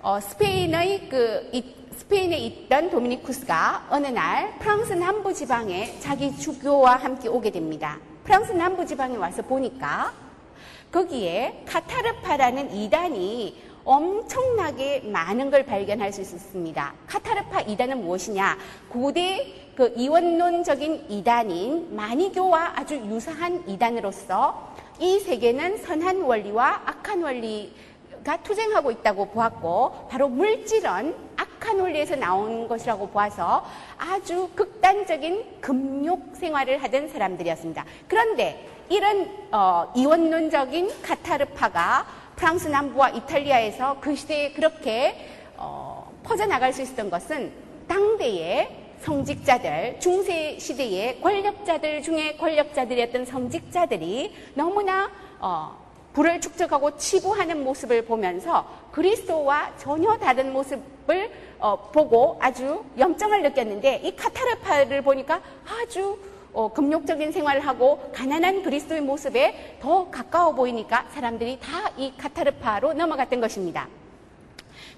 어, 0.00 0.20
스페인의 0.20 1.08
그 1.08 1.50
이, 1.52 1.74
스페인에 1.96 2.38
있던 2.38 2.88
도미니쿠스가 2.88 3.88
어느 3.90 4.06
날 4.06 4.56
프랑스 4.60 4.92
남부 4.92 5.34
지방에 5.34 5.98
자기 5.98 6.36
주교와 6.36 6.98
함께 6.98 7.28
오게 7.28 7.50
됩니다. 7.50 7.98
프랑스 8.22 8.52
남부 8.52 8.86
지방에 8.86 9.16
와서 9.16 9.42
보니까 9.42 10.12
거기에 10.92 11.64
카타르파라는 11.66 12.76
이단이 12.76 13.60
엄청나게 13.84 15.00
많은 15.06 15.50
걸 15.50 15.66
발견할 15.66 16.12
수 16.12 16.20
있습니다. 16.20 16.94
카타르파 17.08 17.62
이단은 17.62 18.04
무엇이냐? 18.04 18.56
고대 18.88 19.72
그 19.74 19.92
이원론적인 19.96 21.06
이단인 21.08 21.96
마니교와 21.96 22.74
아주 22.76 22.94
유사한 22.94 23.68
이단으로서 23.68 24.70
이 25.00 25.18
세계는 25.18 25.78
선한 25.78 26.20
원리와 26.20 26.82
악한 26.84 27.22
원리가 27.22 28.36
투쟁하고 28.42 28.90
있다고 28.90 29.30
보았고 29.30 30.08
바로 30.10 30.28
물질은 30.28 31.14
악한 31.36 31.80
원리에서 31.80 32.16
나온 32.16 32.68
것이라고 32.68 33.08
보아서 33.08 33.64
아주 33.96 34.50
극단적인 34.54 35.60
금욕 35.62 36.36
생활을 36.36 36.82
하던 36.82 37.08
사람들이었습니다. 37.08 37.84
그런데 38.08 38.68
이런 38.90 39.30
어, 39.50 39.90
이원론적인 39.96 41.02
카타르파가 41.02 42.06
프랑스 42.36 42.68
남부와 42.68 43.10
이탈리아에서 43.10 43.96
그 44.00 44.14
시대에 44.14 44.52
그렇게 44.52 45.14
어, 45.56 46.12
퍼져나갈 46.22 46.74
수 46.74 46.82
있었던 46.82 47.08
것은 47.08 47.52
당대의 47.88 48.79
성직자들, 49.00 49.98
중세 50.00 50.58
시대의 50.58 51.20
권력자들 51.20 52.02
중에 52.02 52.36
권력자들이었던 52.36 53.24
성직자들이 53.24 54.32
너무나 54.54 55.10
어, 55.40 55.78
불을 56.12 56.40
축적하고 56.40 56.96
치부하는 56.96 57.62
모습을 57.64 58.04
보면서 58.04 58.66
그리스도와 58.92 59.72
전혀 59.76 60.16
다른 60.18 60.52
모습을 60.52 61.30
어, 61.58 61.90
보고 61.92 62.36
아주 62.40 62.84
염증을 62.98 63.42
느꼈는데 63.42 64.00
이 64.04 64.16
카타르파를 64.16 65.02
보니까 65.02 65.40
아주 65.66 66.18
어, 66.52 66.72
금욕적인 66.72 67.30
생활을 67.30 67.64
하고 67.64 68.10
가난한 68.12 68.64
그리스도의 68.64 69.02
모습에 69.02 69.78
더 69.80 70.10
가까워 70.10 70.52
보이니까 70.54 71.06
사람들이 71.12 71.58
다 71.60 71.80
이 71.96 72.12
카타르파로 72.16 72.94
넘어갔던 72.94 73.40
것입니다. 73.40 73.86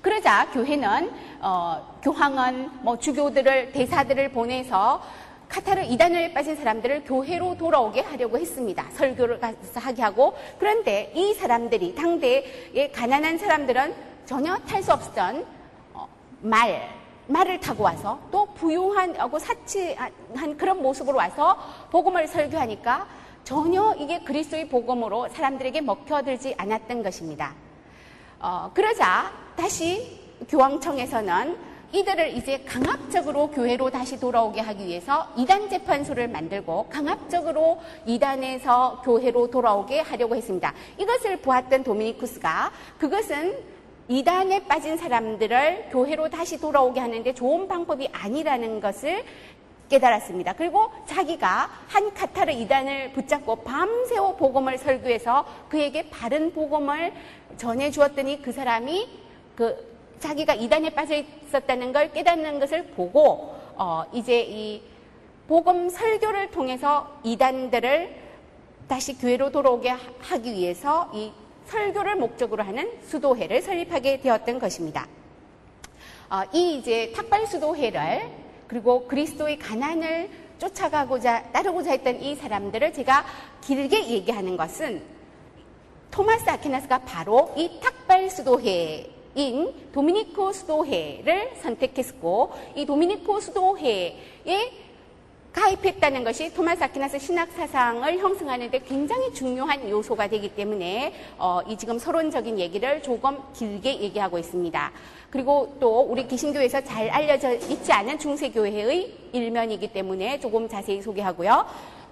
그러자 0.03 0.51
교회는 0.51 1.11
어, 1.41 1.99
교황은 2.03 2.83
뭐 2.83 2.99
주교들을 2.99 3.71
대사들을 3.71 4.33
보내서 4.33 5.01
카타르 5.49 5.83
이단을 5.83 6.33
빠진 6.33 6.57
사람들을 6.57 7.05
교회로 7.05 7.57
돌아오게 7.57 8.01
하려고 8.01 8.37
했습니다. 8.37 8.85
설교를 8.91 9.41
하게 9.75 10.03
하고 10.03 10.35
그런데 10.59 11.13
이 11.15 11.35
사람들이 11.35 11.95
당대의 11.95 12.91
가난한 12.93 13.39
사람들은 13.39 13.95
전혀 14.27 14.57
탈 14.59 14.83
수 14.83 14.93
없었던 14.93 15.47
어, 15.95 16.09
말 16.41 17.03
말을 17.29 17.61
타고 17.61 17.85
와서 17.85 18.19
또 18.33 18.47
부유하고 18.55 19.39
사치한 19.39 20.57
그런 20.57 20.83
모습으로 20.83 21.17
와서 21.17 21.57
복음을 21.91 22.27
설교하니까 22.27 23.07
전혀 23.45 23.95
이게 23.99 24.21
그리스도의 24.21 24.69
복음으로 24.69 25.29
사람들에게 25.29 25.81
먹혀들지 25.83 26.55
않았던 26.59 27.05
것입니다. 27.05 27.55
어, 28.45 28.73
그러자 28.75 29.31
다시 29.55 30.19
교황청에서는 30.49 31.57
이들을 31.93 32.37
이제 32.37 32.65
강압적으로 32.67 33.49
교회로 33.51 33.91
다시 33.91 34.19
돌아오게 34.19 34.61
하기 34.61 34.85
위해서 34.85 35.29
이단 35.37 35.71
재판소를 35.71 36.27
만들고 36.27 36.89
강압적으로 36.89 37.81
이단에서 38.05 39.03
교회로 39.05 39.49
돌아오게 39.49 40.01
하려고 40.01 40.35
했습니다. 40.35 40.75
이것을 40.99 41.37
보았던 41.37 41.85
도미니쿠스가 41.85 42.73
그것은 42.99 43.57
이단에 44.09 44.65
빠진 44.65 44.97
사람들을 44.97 45.91
교회로 45.93 46.29
다시 46.29 46.59
돌아오게 46.59 46.99
하는데 46.99 47.33
좋은 47.35 47.69
방법이 47.69 48.09
아니라는 48.11 48.81
것을 48.81 49.25
깨달았습니다. 49.93 50.55
그리고 50.55 50.91
자기가 51.07 51.69
한 51.87 52.15
카타르 52.15 52.51
이단을 52.51 53.13
붙잡고 53.13 53.57
밤새워 53.57 54.37
복음을 54.37 54.79
설교해서 54.79 55.45
그에게 55.69 56.09
바른 56.09 56.53
복음을 56.53 57.13
전해 57.63 57.93
주었더니 57.93 58.43
그 58.43 58.51
사람이 58.51 59.09
그 59.55 60.17
자기가 60.19 60.55
이단에 60.55 60.91
빠져 60.91 61.15
있었다는 61.15 61.93
걸 61.93 62.13
깨닫는 62.13 62.59
것을 62.59 62.87
보고 62.89 63.55
어 63.77 64.03
이제 64.13 64.43
이 64.43 64.83
복음 65.47 65.89
설교를 65.89 66.51
통해서 66.51 67.21
이단들을 67.23 68.17
다시 68.89 69.17
교회로 69.17 69.53
돌아오게 69.53 69.91
하기 69.91 70.53
위해서 70.53 71.09
이 71.15 71.31
설교를 71.67 72.17
목적으로 72.17 72.65
하는 72.65 72.91
수도회를 73.07 73.63
설립하게 73.63 74.21
되었던 74.21 74.59
것입니다. 74.59 75.07
어, 76.31 76.43
이 76.53 76.79
이제 76.79 77.13
탁발 77.15 77.47
수도회를 77.47 78.29
그리고 78.67 79.07
그리스도의 79.07 79.61
가난을 79.61 80.31
쫓아가고자 80.59 81.53
따르고자 81.53 81.93
했던 81.93 82.21
이 82.21 82.35
사람들을 82.35 82.93
제가 82.93 83.25
길게 83.61 84.09
얘기하는 84.09 84.57
것은 84.57 85.22
토마스 86.13 86.49
아퀴나스가 86.49 86.99
바로 86.99 87.51
이 87.57 87.81
탁발 87.81 88.29
수도회인 88.29 89.73
도미니코 89.93 90.53
수도회를 90.53 91.57
선택했고 91.63 92.53
이 92.77 92.85
도미니코 92.85 93.41
수도회의 93.41 94.83
가입했다는 95.55 96.23
것이 96.23 96.53
토마스 96.53 96.85
아퀴나스 96.85 97.19
신학 97.19 97.51
사상을 97.53 98.19
형성하는 98.19 98.71
데 98.71 98.79
굉장히 98.81 99.33
중요한 99.33 99.89
요소가 99.89 100.29
되기 100.29 100.55
때문에 100.55 101.15
어, 101.39 101.61
이 101.67 101.77
지금 101.79 101.99
서론적인 101.99 102.59
얘기를 102.59 103.03
조금 103.03 103.39
길게 103.55 104.01
얘기하고 104.01 104.39
있습니다. 104.39 104.93
그리고 105.31 105.75
또 105.81 106.01
우리 106.01 106.29
기신교에서 106.29 106.83
잘 106.83 107.09
알려져 107.09 107.55
있지 107.55 107.91
않은 107.91 108.19
중세교회의 108.19 109.15
일면이기 109.33 109.93
때문에 109.93 110.41
조금 110.41 110.69
자세히 110.69 111.01
소개하고요. 111.01 111.67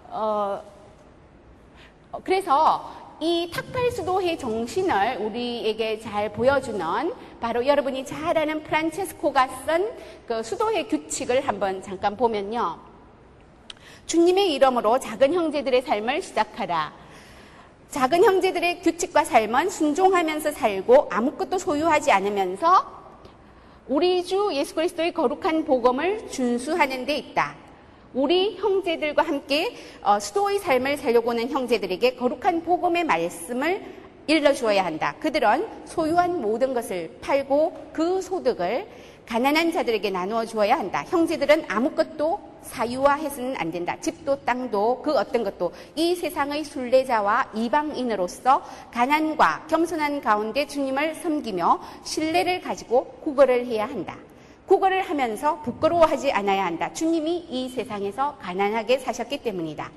어, 0.09 0.63
그래서 2.25 3.10
이 3.23 3.51
탁발수도회 3.53 4.39
정신을 4.39 5.19
우리에게 5.19 6.01
잘 6.01 6.33
보여주는 6.33 6.81
바로 7.39 7.67
여러분이 7.67 8.07
잘 8.07 8.39
아는 8.39 8.63
프란체스코가 8.63 9.47
쓴 9.67 9.91
그 10.27 10.43
수도회 10.43 10.85
규칙을 10.85 11.47
한번 11.47 11.83
잠깐 11.83 12.17
보면요. 12.17 12.79
주님의 14.07 14.55
이름으로 14.55 14.99
작은 14.99 15.35
형제들의 15.35 15.83
삶을 15.83 16.23
시작하라. 16.23 16.95
작은 17.91 18.25
형제들의 18.25 18.81
규칙과 18.83 19.25
삶은 19.25 19.69
순종하면서 19.69 20.53
살고 20.53 21.09
아무것도 21.11 21.59
소유하지 21.59 22.13
않으면서 22.13 23.01
우리 23.89 24.25
주 24.25 24.51
예수 24.55 24.75
그리스도의 24.77 25.13
거룩한 25.13 25.65
복음을 25.65 26.29
준수하는 26.31 27.05
데 27.05 27.17
있다. 27.17 27.57
우리 28.13 28.57
형제들과 28.57 29.23
함께 29.23 29.75
어, 30.03 30.19
수도의 30.19 30.59
삶을 30.59 30.97
살려고 30.97 31.31
하는 31.31 31.49
형제들에게 31.49 32.17
거룩한 32.17 32.65
복음의 32.65 33.05
말씀을 33.05 34.01
일러주어야 34.27 34.85
한다. 34.85 35.15
그들은 35.21 35.67
소유한 35.87 36.41
모든 36.41 36.75
것을 36.75 37.19
팔고 37.21 37.91
그 37.93 38.21
소득을 38.21 38.87
가난한 39.27 39.73
자들에게 39.73 40.11
나누어 40.11 40.45
주어야 40.45 40.77
한다. 40.77 41.05
형제들은 41.09 41.65
아무것도 41.69 42.41
사유화해서는 42.63 43.57
안 43.57 43.71
된다. 43.71 43.97
집도 44.01 44.37
땅도 44.45 45.03
그 45.03 45.17
어떤 45.17 45.45
것도 45.45 45.73
이 45.95 46.17
세상의 46.17 46.65
순례자와 46.65 47.51
이방인으로서 47.55 48.63
가난과 48.93 49.67
겸손한 49.69 50.21
가운데 50.21 50.67
주님을 50.67 51.15
섬기며 51.15 51.81
신뢰를 52.05 52.61
가지고 52.61 53.05
구걸을 53.23 53.67
해야 53.67 53.87
한다. 53.87 54.17
구걸을 54.71 55.03
하면서 55.03 55.61
부끄러워하지 55.63 56.31
않아야 56.31 56.65
한다. 56.65 56.93
주님이 56.93 57.45
이 57.51 57.69
세상에서 57.71 58.37
가난하게 58.41 59.01
사셨기 59.01 59.39
때문이다. 59.39 59.91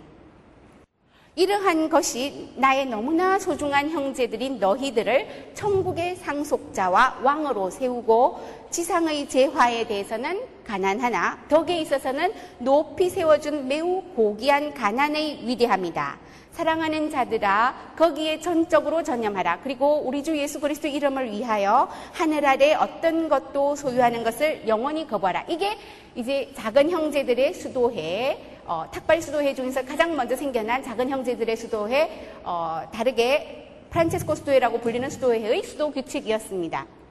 이러한 1.35 1.89
것이 1.89 2.49
나의 2.55 2.87
너무나 2.87 3.37
소중한 3.37 3.91
형제들인 3.91 4.57
너희들을 4.57 5.51
천국의 5.53 6.15
상속자와 6.15 7.19
왕으로 7.21 7.69
세우고 7.69 8.39
지상의 8.71 9.29
재화에 9.29 9.85
대해서는 9.85 10.41
가난하나 10.65 11.37
덕에 11.49 11.79
있어서는 11.81 12.33
높이 12.57 13.11
세워준 13.11 13.67
매우 13.67 14.01
고귀한 14.15 14.73
가난의 14.73 15.47
위대함이다. 15.47 16.17
사랑하는 16.53 17.09
자들아 17.09 17.93
거기에 17.97 18.39
전적으로 18.39 19.01
전념하라. 19.01 19.59
그리고 19.63 20.03
우리 20.05 20.23
주 20.23 20.37
예수 20.37 20.59
그리스도 20.59 20.87
이름을 20.87 21.31
위하여 21.31 21.89
하늘 22.11 22.45
아래 22.45 22.75
어떤 22.75 23.27
것도 23.27 23.75
소유하는 23.75 24.23
것을 24.23 24.67
영원히 24.67 25.07
거부하라. 25.07 25.45
이게 25.49 25.75
이제 26.15 26.51
작은 26.55 26.91
형제들의 26.91 27.55
수도회 27.55 28.59
어, 28.65 28.85
탁발 28.91 29.21
수도회 29.21 29.55
중에서 29.55 29.83
가장 29.83 30.15
먼저 30.15 30.35
생겨난 30.35 30.83
작은 30.83 31.09
형제들의 31.09 31.57
수도회 31.57 32.39
어, 32.43 32.83
다르게 32.93 33.87
프란체스코 33.89 34.35
수도회라고 34.35 34.79
불리는 34.79 35.09
수도회의 35.09 35.63
수도 35.63 35.91
규칙이었습니다. 35.91 37.02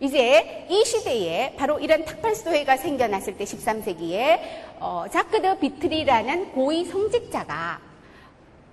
이제 0.00 0.66
이 0.70 0.84
시대에 0.84 1.54
바로 1.56 1.78
이런 1.80 2.04
탁발수도회가 2.04 2.76
생겨났을 2.76 3.36
때 3.36 3.44
13세기에 3.44 4.38
어, 4.78 5.06
자크드 5.10 5.58
비트리라는 5.58 6.52
고위 6.52 6.84
성직자가 6.84 7.80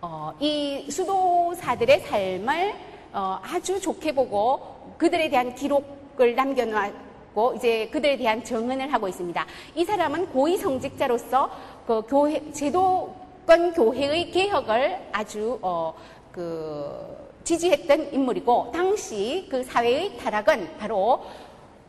어, 0.01 0.33
이 0.39 0.85
수도사들의 0.91 2.01
삶을 2.01 2.75
어, 3.13 3.39
아주 3.41 3.81
좋게 3.81 4.11
보고 4.11 4.93
그들에 4.99 5.29
대한 5.29 5.55
기록을 5.55 6.35
남겨놓고 6.35 7.55
이제 7.55 7.89
그들에 7.91 8.17
대한 8.17 8.43
정언을 8.43 8.93
하고 8.93 9.07
있습니다. 9.07 9.45
이 9.73 9.83
사람은 9.83 10.27
고위 10.27 10.57
성직자로서 10.57 11.49
그 11.87 12.03
교회 12.03 12.51
제도권 12.51 13.73
교회의 13.73 14.29
개혁을 14.29 15.07
아주 15.11 15.57
어, 15.63 15.95
그 16.31 17.24
지지했던 17.45 18.11
인물이고 18.11 18.71
당시 18.73 19.47
그 19.49 19.63
사회의 19.63 20.17
타락은 20.17 20.77
바로 20.77 21.23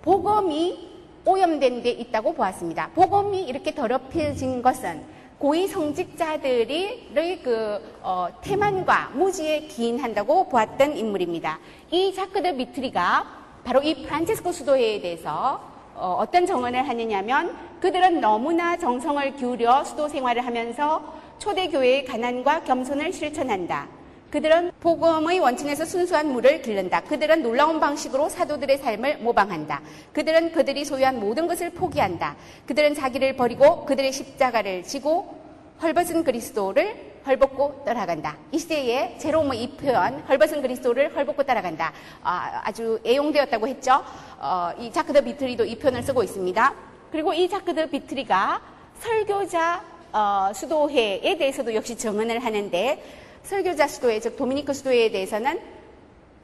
복음이 0.02 0.94
오염된 1.24 1.82
데 1.82 1.90
있다고 1.90 2.34
보았습니다. 2.34 2.90
복음이 2.94 3.42
이렇게 3.42 3.74
더럽혀진 3.74 4.62
것은 4.62 5.02
고위 5.38 5.66
성직자들의 5.66 7.40
그 7.42 7.80
어, 8.02 8.28
태만과 8.42 9.10
무지에 9.14 9.62
기인한다고 9.62 10.48
보았던 10.48 10.96
인물입니다. 10.96 11.58
이 11.90 12.14
자크드 12.14 12.48
미트리가 12.48 13.26
바로 13.64 13.82
이 13.82 14.04
프란체스코 14.04 14.52
수도회에 14.52 15.00
대해서 15.00 15.60
어, 15.94 16.24
떤 16.30 16.46
정언을 16.46 16.86
하느냐면 16.86 17.56
그들은 17.80 18.20
너무나 18.20 18.76
정성을 18.76 19.36
기울여 19.36 19.84
수도 19.84 20.08
생활을 20.08 20.44
하면서 20.44 21.02
초대교회의 21.38 22.04
가난과 22.04 22.64
겸손을 22.64 23.12
실천한다. 23.12 23.88
그들은 24.30 24.72
복음의 24.80 25.38
원천에서 25.38 25.84
순수한 25.84 26.32
물을 26.32 26.60
길른다. 26.60 27.00
그들은 27.02 27.42
놀라운 27.42 27.78
방식으로 27.78 28.28
사도들의 28.28 28.78
삶을 28.78 29.18
모방한다. 29.18 29.80
그들은 30.12 30.52
그들이 30.52 30.84
소유한 30.84 31.20
모든 31.20 31.46
것을 31.46 31.70
포기한다. 31.70 32.36
그들은 32.66 32.94
자기를 32.94 33.36
버리고 33.36 33.84
그들의 33.84 34.12
십자가를 34.12 34.82
지고 34.82 35.38
헐벗은 35.80 36.24
그리스도를 36.24 37.16
헐벗고 37.26 37.82
따라간다. 37.84 38.36
이 38.52 38.58
시대에 38.58 39.16
제롬의 39.18 39.62
이 39.62 39.76
표현, 39.76 40.20
헐벗은 40.28 40.62
그리스도를 40.62 41.14
헐벗고 41.14 41.42
따라간다. 41.42 41.92
아, 42.22 42.70
주 42.72 43.00
애용되었다고 43.04 43.68
했죠. 43.68 44.02
어, 44.38 44.70
이 44.78 44.92
자크드 44.92 45.22
비트리도 45.24 45.64
이 45.64 45.76
표현을 45.76 46.02
쓰고 46.02 46.22
있습니다. 46.22 46.74
그리고 47.10 47.32
이 47.32 47.48
자크드 47.48 47.90
비트리가 47.90 48.60
설교자 49.00 49.82
어, 50.12 50.52
수도회에 50.54 51.36
대해서도 51.36 51.74
역시 51.74 51.96
정언을 51.96 52.38
하는데 52.38 53.02
설교자 53.46 53.86
수도회, 53.86 54.18
즉 54.18 54.36
도미니크 54.36 54.72
수도회에 54.74 55.12
대해서는 55.12 55.60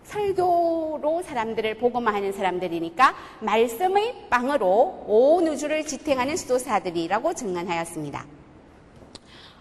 설교로 0.04 1.22
사람들을 1.24 1.74
복음화하는 1.78 2.32
사람들이니까 2.32 3.14
말씀의 3.40 4.28
빵으로 4.30 5.04
온 5.08 5.48
우주를 5.48 5.84
지탱하는 5.84 6.36
수도사들이라고 6.36 7.34
증언하였습니다. 7.34 8.24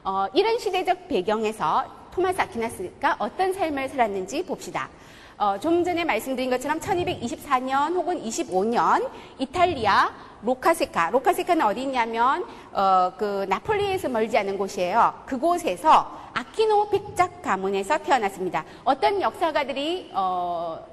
어, 0.03 0.27
이런 0.35 0.59
시대적 0.59 1.07
배경에서 1.07 1.85
토마스 2.11 2.41
아키나스가 2.41 3.15
어떤 3.17 3.53
삶을 3.53 3.89
살았는지 3.89 4.45
봅시다. 4.45 4.89
어, 5.37 5.59
좀 5.59 5.83
전에 5.83 6.03
말씀드린 6.03 6.51
것처럼 6.51 6.79
1224년 6.79 7.95
혹은 7.95 8.21
25년 8.23 9.09
이탈리아 9.39 10.11
로카세카. 10.43 11.11
로카세카는 11.11 11.65
어디 11.65 11.83
있냐면 11.83 12.45
어, 12.71 13.13
그 13.17 13.45
나폴리에서 13.47 14.09
멀지 14.09 14.37
않은 14.37 14.57
곳이에요. 14.57 15.23
그곳에서 15.25 16.19
아키노 16.33 16.89
백작 16.89 17.41
가문에서 17.41 17.97
태어났습니다. 17.99 18.65
어떤 18.83 19.21
역사가들이 19.21 20.11
어, 20.13 20.83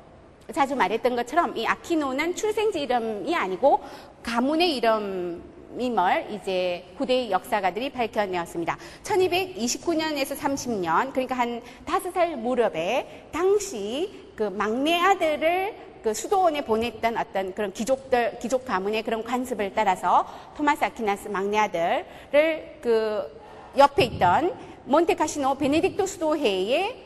자주 0.53 0.75
말했던 0.75 1.17
것처럼 1.17 1.57
이 1.57 1.67
아키노는 1.67 2.35
출생지 2.35 2.81
이름이 2.81 3.35
아니고 3.35 3.81
가문의 4.23 4.77
이름 4.77 5.43
임을 5.79 6.31
이제 6.31 6.85
후대 6.97 7.31
역사가들이 7.31 7.91
밝혀내었습니다. 7.91 8.77
1229년에서 9.03 10.37
30년, 10.37 11.13
그러니까 11.13 11.37
한 11.37 11.61
다섯 11.85 12.11
살 12.13 12.37
무렵에 12.37 13.29
당시 13.33 14.33
그 14.35 14.45
막내 14.45 14.99
아들을 14.99 15.75
그 16.03 16.15
수도원에 16.15 16.65
보냈던 16.65 17.17
어떤 17.17 17.53
그런 17.55 17.73
귀족들, 17.73 18.39
귀족 18.41 18.65
가문의 18.65 19.03
그런 19.03 19.25
관습을 19.25 19.73
따라서 19.75 20.27
토마스 20.57 20.85
아키나스 20.85 21.29
막내 21.29 21.59
아들을 21.59 22.79
그 22.81 23.41
옆에 23.77 24.05
있던 24.05 24.55
몬테카시노 24.85 25.57
베네딕토 25.59 26.07
수도회에 26.07 27.05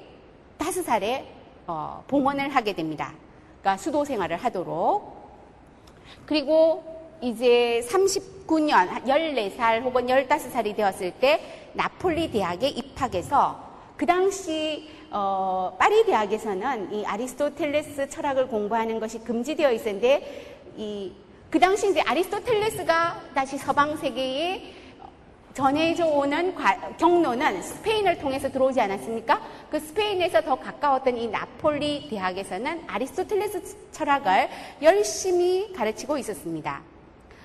다섯 0.57 0.83
살에 0.83 1.27
어, 1.67 2.05
봉헌을 2.07 2.51
하게 2.51 2.75
됩니다. 2.75 3.13
그러니까 3.61 3.77
수도 3.77 4.05
생활을 4.05 4.37
하도록. 4.37 5.21
그리고 6.27 6.92
이제 7.23 7.87
39년, 7.89 9.05
14살 9.05 9.83
혹은 9.85 10.07
15살이 10.07 10.75
되었을 10.75 11.13
때 11.13 11.41
나폴리 11.73 12.33
대학에 12.33 12.67
입학해서 12.69 13.73
그 13.97 14.05
당시 14.05 14.89
어, 15.13 15.77
파리 15.79 16.05
대학에서는 16.05 16.93
이 16.93 17.07
아리스토텔레스 17.07 18.09
철학을 18.09 18.49
공부하는 18.49 18.99
것이 18.99 19.21
금지되어 19.21 19.71
있었는데 19.71 20.65
이, 20.77 21.13
그 21.49 21.61
당시 21.61 21.91
이제 21.91 22.01
아리스토텔레스가 22.01 23.23
다시 23.35 23.57
서방 23.57 23.97
세계에 23.99 24.75
전해져 25.55 26.07
오는 26.07 26.57
경로는 26.99 27.63
스페인을 27.63 28.19
통해서 28.19 28.51
들어오지 28.51 28.81
않았습니까? 28.81 29.41
그 29.71 29.79
스페인에서 29.79 30.41
더 30.41 30.57
가까웠던 30.57 31.17
이 31.19 31.29
나폴리 31.29 32.09
대학에서는 32.09 32.85
아리스토텔레스 32.89 33.93
철학을 33.93 34.49
열심히 34.83 35.73
가르치고 35.73 36.19
있었습니다. 36.19 36.92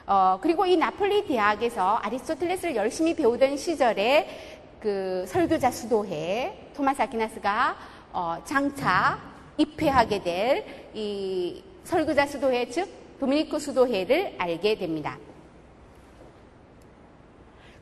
어, 0.07 0.39
그리고 0.41 0.65
이 0.65 0.75
나폴리 0.77 1.27
대학에서 1.27 1.97
아리스토텔레스를 1.97 2.75
열심히 2.75 3.15
배우던 3.15 3.57
시절에 3.57 4.55
그 4.79 5.25
설교자 5.27 5.69
수도회 5.69 6.71
토마스 6.75 7.01
아키나스가 7.01 7.75
어, 8.13 8.37
장차 8.45 9.19
입회하게 9.57 10.23
될 10.23 10.87
이 10.97 11.61
설교자 11.83 12.25
수도회 12.25 12.69
즉 12.69 12.89
도미니크 13.19 13.59
수도회를 13.59 14.35
알게 14.39 14.79
됩니다. 14.79 15.17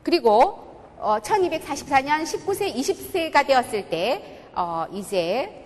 그리고 0.03 0.83
어, 0.99 1.17
1244년 1.21 2.23
19세, 2.23 2.75
20세가 2.75 3.47
되었을 3.47 3.89
때 3.89 4.41
어, 4.53 4.85
이제 4.91 5.65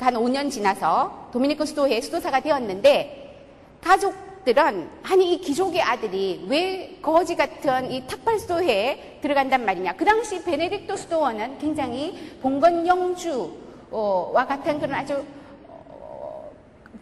한 0.00 0.14
5년 0.14 0.50
지나서 0.50 1.28
도미니크 1.32 1.64
수도회 1.64 2.00
수도사가 2.00 2.40
되었는데 2.40 3.46
가족 3.80 4.14
들은 4.46 4.88
아니 5.02 5.32
이 5.32 5.40
귀족의 5.40 5.82
아들이 5.82 6.46
왜 6.48 6.98
거지 7.02 7.34
같은 7.34 7.90
이 7.90 8.06
탁발수도회에 8.06 9.18
들어간단 9.20 9.64
말이냐. 9.64 9.94
그 9.96 10.04
당시 10.04 10.40
베네딕토 10.44 10.96
수도원은 10.96 11.58
굉장히 11.58 12.36
봉건 12.40 12.86
영주와 12.86 14.46
같은 14.46 14.78
그런 14.78 14.94
아주 14.94 15.24
어, 15.66 16.48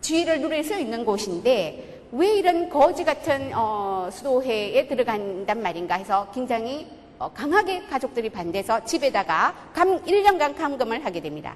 지위를 0.01 0.41
누릴 0.41 0.65
수 0.65 0.75
있는 0.75 1.05
곳인데 1.05 2.07
왜 2.13 2.33
이런 2.33 2.71
거지 2.71 3.05
같은 3.05 3.53
어, 3.55 4.09
수도회에 4.11 4.87
들어간단 4.87 5.63
말인가 5.63 5.97
해서 5.97 6.27
굉장히 6.33 6.87
어, 7.19 7.31
강하게 7.31 7.83
가족들이 7.83 8.31
반대해서 8.31 8.83
집에다가 8.87 9.55
감, 9.75 10.03
1년간 10.03 10.57
감금을 10.57 11.05
하게 11.05 11.21
됩니다. 11.21 11.55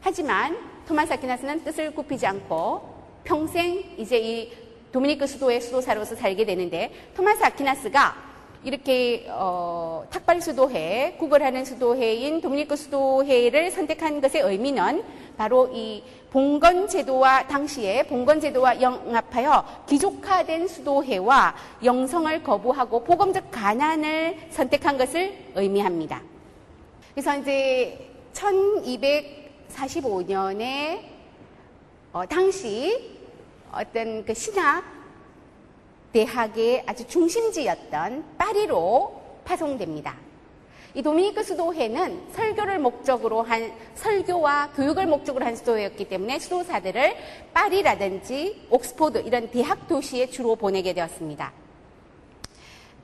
하지만 0.00 0.58
토마스 0.88 1.12
아키나스는 1.12 1.62
뜻을 1.62 1.94
굽히지 1.94 2.26
않고 2.26 2.92
평생 3.22 3.82
이제 3.96 4.18
이 4.18 4.63
도미니크 4.94 5.26
수도의 5.26 5.60
수도사로서 5.60 6.14
살게 6.14 6.44
되는데 6.44 6.92
토마스 7.16 7.42
아키나스가 7.42 8.14
이렇게 8.62 9.26
어, 9.28 10.06
탁발 10.08 10.40
수도회, 10.40 11.16
구걸하는 11.18 11.64
수도회인 11.64 12.40
도미니크 12.40 12.76
수도회를 12.76 13.72
선택한 13.72 14.20
것의 14.20 14.44
의미는 14.44 15.02
바로 15.36 15.68
이 15.74 16.04
봉건 16.30 16.86
제도와 16.86 17.48
당시에 17.48 18.04
봉건 18.04 18.40
제도와 18.40 18.80
영합하여 18.80 19.82
기족화된 19.88 20.68
수도회와 20.68 21.56
영성을 21.82 22.44
거부하고 22.44 23.02
복음적 23.02 23.50
가난을 23.50 24.46
선택한 24.50 24.96
것을 24.96 25.36
의미합니다. 25.56 26.22
그래서 27.14 27.36
이제 27.36 27.98
1245년에 28.32 31.00
어, 32.12 32.24
당시 32.26 33.13
어떤 33.76 34.24
그 34.24 34.34
신학 34.34 34.84
대학의 36.12 36.84
아주 36.86 37.06
중심지였던 37.06 38.36
파리로 38.38 39.20
파송됩니다. 39.44 40.16
이 40.94 41.02
도미니크 41.02 41.42
수도회는 41.42 42.30
설교를 42.30 42.78
목적으로 42.78 43.42
한 43.42 43.72
설교와 43.96 44.70
교육을 44.76 45.06
목적으로 45.08 45.44
한 45.44 45.56
수도회였기 45.56 46.08
때문에 46.08 46.38
수도사들을 46.38 47.16
파리라든지 47.52 48.68
옥스포드 48.70 49.24
이런 49.26 49.50
대학 49.50 49.88
도시에 49.88 50.28
주로 50.28 50.54
보내게 50.54 50.92
되었습니다. 50.92 51.52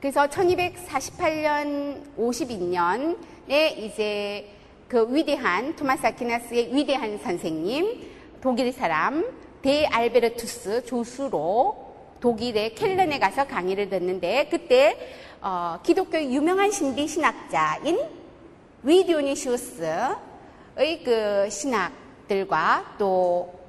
그래서 0.00 0.26
1248년 0.28 2.16
52년에 2.16 3.76
이제 3.76 4.48
그 4.86 5.12
위대한 5.12 5.74
토마스 5.74 6.06
아퀴나스의 6.06 6.74
위대한 6.74 7.18
선생님 7.18 8.08
독일 8.40 8.72
사람 8.72 9.24
데 9.62 9.86
알베르투스 9.86 10.84
조수로 10.86 11.90
독일의 12.20 12.74
켈른에 12.74 13.18
가서 13.18 13.46
강의를 13.46 13.88
듣는데 13.90 14.48
그때 14.50 14.96
어, 15.40 15.78
기독교의 15.82 16.34
유명한 16.34 16.70
신비 16.70 17.08
신학자인 17.08 17.98
위디오니시우스의 18.82 20.14
그 21.04 21.48
신학들과 21.50 22.96
또 22.98 23.60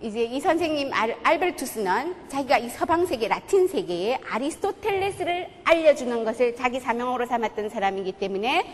이제 0.00 0.22
이 0.22 0.40
선생님 0.40 0.92
알, 0.92 1.40
베르투스는 1.40 2.28
자기가 2.28 2.58
이 2.58 2.68
서방 2.68 3.06
세계 3.06 3.26
라틴 3.26 3.66
세계에 3.66 4.20
아리스토텔레스를 4.30 5.48
알려주는 5.64 6.24
것을 6.24 6.54
자기 6.54 6.78
사명으로 6.78 7.26
삼았던 7.26 7.68
사람이기 7.68 8.12
때문에 8.12 8.64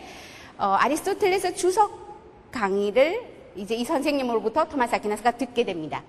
어, 0.59 0.67
아리스토텔레스 0.79 1.55
주석 1.55 2.51
강의를 2.51 3.23
이제 3.57 3.75
이 3.75 3.85
선생님으로부터 3.85 4.67
토마스 4.67 4.95
아퀴나스가 4.97 5.33
듣게 5.33 5.65
됩니다. 5.65 6.03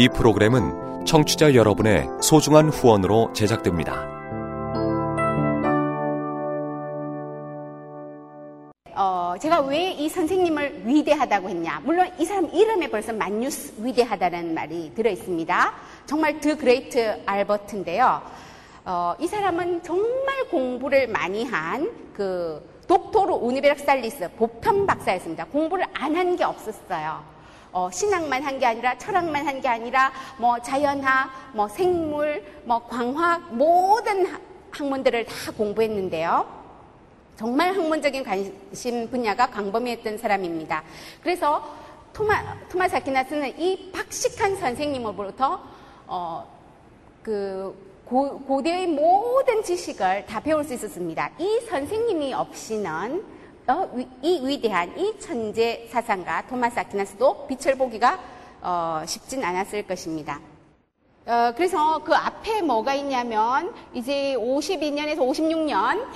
이 0.00 0.08
프로그램은 0.08 1.04
청취자 1.04 1.54
여러분의 1.54 2.08
소중한 2.22 2.70
후원으로 2.70 3.34
제작됩니다. 3.34 4.08
어, 8.94 9.34
제가 9.38 9.60
왜 9.60 9.90
이 9.92 10.08
선생님을 10.08 10.86
위대하다고 10.86 11.50
했냐? 11.50 11.82
물론 11.84 12.08
이 12.18 12.24
사람 12.24 12.46
이름에 12.46 12.88
벌써 12.88 13.12
만뉴스 13.12 13.74
위대하다는 13.76 14.54
말이 14.54 14.90
들어 14.94 15.10
있습니다. 15.10 15.72
정말 16.06 16.40
the 16.40 16.56
Great 16.56 17.20
Albert인데요. 17.26 18.22
어, 18.86 19.14
이 19.20 19.26
사람은 19.26 19.82
정말 19.82 20.44
공부를 20.50 21.08
많이 21.08 21.44
한 21.44 22.05
그 22.05 22.66
Doctor 22.88 23.34
Universalis 23.34 24.30
보편 24.36 24.86
박사였습니다. 24.86 25.44
공부를 25.46 25.84
안 25.92 26.16
한 26.16 26.36
게 26.36 26.44
없었어요. 26.44 27.20
어, 27.72 27.88
신학만 27.90 28.42
한 28.42 28.58
게 28.58 28.66
아니라 28.66 28.98
철학만 28.98 29.46
한 29.46 29.60
게 29.60 29.68
아니라 29.68 30.12
뭐 30.38 30.58
자연학, 30.60 31.30
뭐 31.54 31.68
생물, 31.68 32.42
뭐 32.64 32.84
광학 32.86 33.54
모든 33.54 34.26
학문들을 34.70 35.24
다 35.26 35.52
공부했는데요. 35.56 36.60
정말 37.36 37.74
학문적인 37.74 38.22
관심 38.24 39.08
분야가 39.10 39.46
광범위했던 39.50 40.18
사람입니다. 40.18 40.82
그래서 41.22 41.62
토마, 42.12 42.34
토마스 42.68 42.96
아퀴나스는 42.96 43.58
이 43.58 43.90
박식한 43.92 44.56
선생님으로부터 44.56 45.60
어, 46.06 46.46
그 47.22 47.74
고, 48.04 48.40
고대의 48.40 48.88
모든 48.88 49.62
지식을 49.62 50.26
다 50.26 50.40
배울 50.40 50.64
수 50.64 50.74
있었습니다. 50.74 51.30
이 51.38 51.60
선생님이 51.68 52.34
없이는 52.34 53.24
어, 53.66 53.88
이 54.22 54.40
위대한 54.44 54.98
이 54.98 55.18
천재 55.20 55.86
사상가 55.90 56.46
토마스 56.46 56.78
아퀴나스도 56.78 57.46
빛을 57.46 57.76
보기가 57.76 58.18
어, 58.62 59.02
쉽진 59.06 59.44
않았을 59.44 59.86
것입니다. 59.86 60.40
어, 61.26 61.52
그래서 61.56 62.02
그 62.02 62.14
앞에 62.14 62.62
뭐가 62.62 62.94
있냐면 62.94 63.72
이제 63.94 64.34
52년에서 64.36 65.18
56년 65.18 66.06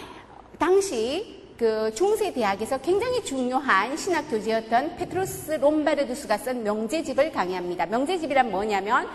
당시 0.59 1.44
그 1.59 1.92
중세 1.94 2.33
대학에서 2.33 2.78
굉장히 2.78 3.22
중요한 3.22 3.96
신학 3.96 4.28
교재였던 4.28 4.96
페트루스 4.96 5.53
롬바르두스가 5.52 6.38
쓴 6.38 6.64
명제집을 6.64 7.30
강의합니다. 7.30 7.87
명제집이란 7.87 8.50
뭐냐면 8.50 9.09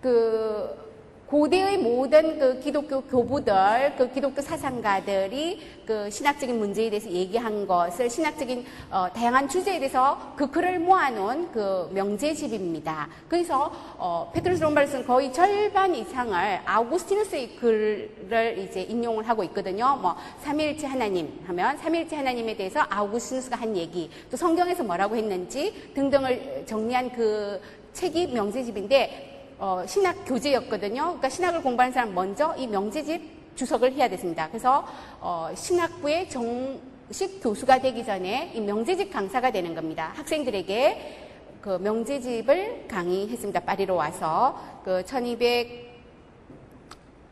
그 0.00 0.89
고대의 1.30 1.78
모든 1.78 2.40
그 2.40 2.58
기독교 2.58 3.02
교부들, 3.02 3.94
그 3.96 4.10
기독교 4.12 4.42
사상가들이 4.42 5.60
그 5.86 6.10
신학적인 6.10 6.58
문제에 6.58 6.90
대해서 6.90 7.08
얘기한 7.08 7.68
것을 7.68 8.10
신학적인 8.10 8.64
어, 8.90 9.06
다양한 9.14 9.48
주제에 9.48 9.78
대해서 9.78 10.34
그 10.34 10.50
글을 10.50 10.80
모아놓은 10.80 11.52
그 11.52 11.88
명제집입니다. 11.92 13.08
그래서 13.28 13.70
어, 13.96 14.28
페트루스 14.34 14.60
롬바르두스는 14.60 15.06
거의 15.06 15.32
절반 15.32 15.94
이상을 15.94 16.62
아우구스티누스의 16.64 17.54
글을 17.56 18.66
이제 18.68 18.82
인용을 18.82 19.28
하고 19.28 19.44
있거든요. 19.44 19.98
뭐 20.02 20.16
삼위일체 20.40 20.88
하나님 20.88 21.40
하면 21.46 21.78
삼위일체 21.78 22.16
하나님에 22.16 22.56
대해서 22.56 22.84
아우구스티누스가 22.90 23.56
한 23.56 23.76
얘기, 23.76 24.10
또 24.32 24.36
성경에서 24.36 24.82
뭐라고 24.82 25.14
했는지 25.14 25.92
등등을 25.94 26.64
정리한 26.66 27.12
그 27.12 27.60
책이 27.92 28.28
명제집인데 28.28 29.29
어, 29.60 29.84
신학 29.86 30.24
교재였거든요. 30.24 31.02
그러니까 31.02 31.28
신학을 31.28 31.62
공부하는 31.62 31.92
사람 31.92 32.14
먼저 32.14 32.54
이 32.56 32.66
명제집 32.66 33.56
주석을 33.56 33.92
해야 33.92 34.08
됐습니다. 34.08 34.48
그래서 34.48 34.86
어, 35.20 35.50
신학부의 35.54 36.30
정식 36.30 37.42
교수가 37.42 37.80
되기 37.80 38.02
전에 38.02 38.52
이 38.54 38.60
명제집 38.60 39.12
강사가 39.12 39.52
되는 39.52 39.74
겁니다. 39.74 40.12
학생들에게 40.16 41.26
그 41.60 41.76
명제집을 41.76 42.86
강의했습니다. 42.88 43.60
파리로 43.60 43.96
와서 43.96 44.58
그 44.82 45.02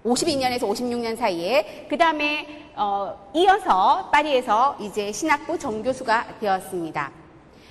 1252년에서 0.05 0.65
56년 0.69 1.17
사이에 1.17 1.87
그 1.89 1.97
다음에 1.97 2.69
어, 2.77 3.31
이어서 3.35 4.11
파리에서 4.11 4.77
이제 4.81 5.11
신학부 5.13 5.59
정교수가 5.59 6.41
되었습니다. 6.41 7.18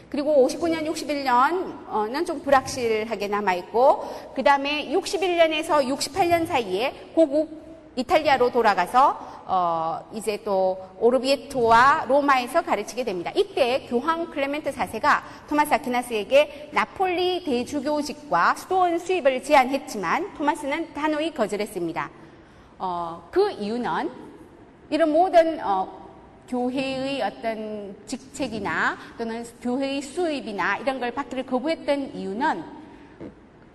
그리고 0.09 0.47
59년, 0.47 0.87
61년은 0.87 2.25
좀 2.25 2.41
불확실하게 2.41 3.27
남아있고, 3.27 4.33
그 4.35 4.43
다음에 4.43 4.89
61년에서 4.89 5.85
68년 5.85 6.47
사이에 6.47 7.11
고국 7.13 7.67
이탈리아로 7.97 8.51
돌아가서 8.51 9.37
어, 9.49 10.07
이제 10.13 10.41
또 10.43 10.77
오르비에토와 10.99 12.05
로마에서 12.07 12.61
가르치게 12.61 13.03
됩니다. 13.03 13.31
이때 13.33 13.87
교황 13.87 14.29
클레멘트 14.29 14.71
4세가 14.71 15.21
토마스 15.49 15.73
아퀴나스에게 15.73 16.69
나폴리 16.73 17.43
대주교직과 17.43 18.55
수도원 18.55 18.99
수입을 18.99 19.41
제안했지만 19.43 20.35
토마스는 20.35 20.93
단호히 20.93 21.33
거절했습니다. 21.33 22.09
어, 22.77 23.29
그 23.31 23.49
이유는 23.51 24.11
이런 24.89 25.11
모든 25.11 25.59
어, 25.63 26.06
교회의 26.47 27.21
어떤 27.21 27.95
직책이나 28.05 28.97
또는 29.17 29.45
교회의 29.61 30.01
수입이나 30.01 30.77
이런 30.77 30.99
걸 30.99 31.11
받기를 31.11 31.45
거부했던 31.45 32.15
이유는 32.15 32.63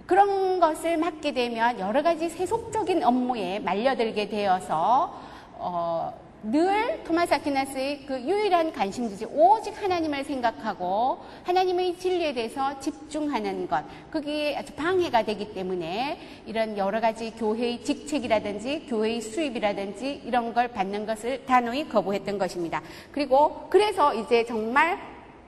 그런 0.06 0.60
것을 0.60 0.96
맡게 0.96 1.32
되면 1.32 1.78
여러 1.78 2.02
가지 2.02 2.28
세속적인 2.28 3.04
업무에 3.04 3.58
말려들게 3.60 4.28
되어서 4.28 5.20
어, 5.54 6.21
늘 6.44 7.04
토마스 7.04 7.34
아퀴나스의 7.34 8.04
그 8.04 8.20
유일한 8.20 8.72
관심 8.72 9.08
주제 9.08 9.24
오직 9.26 9.80
하나님을 9.80 10.24
생각하고 10.24 11.20
하나님의 11.44 11.96
진리에 11.98 12.34
대해서 12.34 12.80
집중하는 12.80 13.68
것 13.68 13.84
그게 14.10 14.56
아주 14.56 14.72
방해가 14.72 15.24
되기 15.24 15.54
때문에 15.54 16.18
이런 16.46 16.76
여러 16.76 17.00
가지 17.00 17.30
교회의 17.30 17.84
직책이라든지 17.84 18.86
교회의 18.88 19.20
수입이라든지 19.20 20.22
이런 20.24 20.52
걸 20.52 20.66
받는 20.66 21.06
것을 21.06 21.46
단호히 21.46 21.88
거부했던 21.88 22.38
것입니다. 22.38 22.82
그리고 23.12 23.68
그래서 23.70 24.12
이제 24.12 24.44
정말 24.44 24.98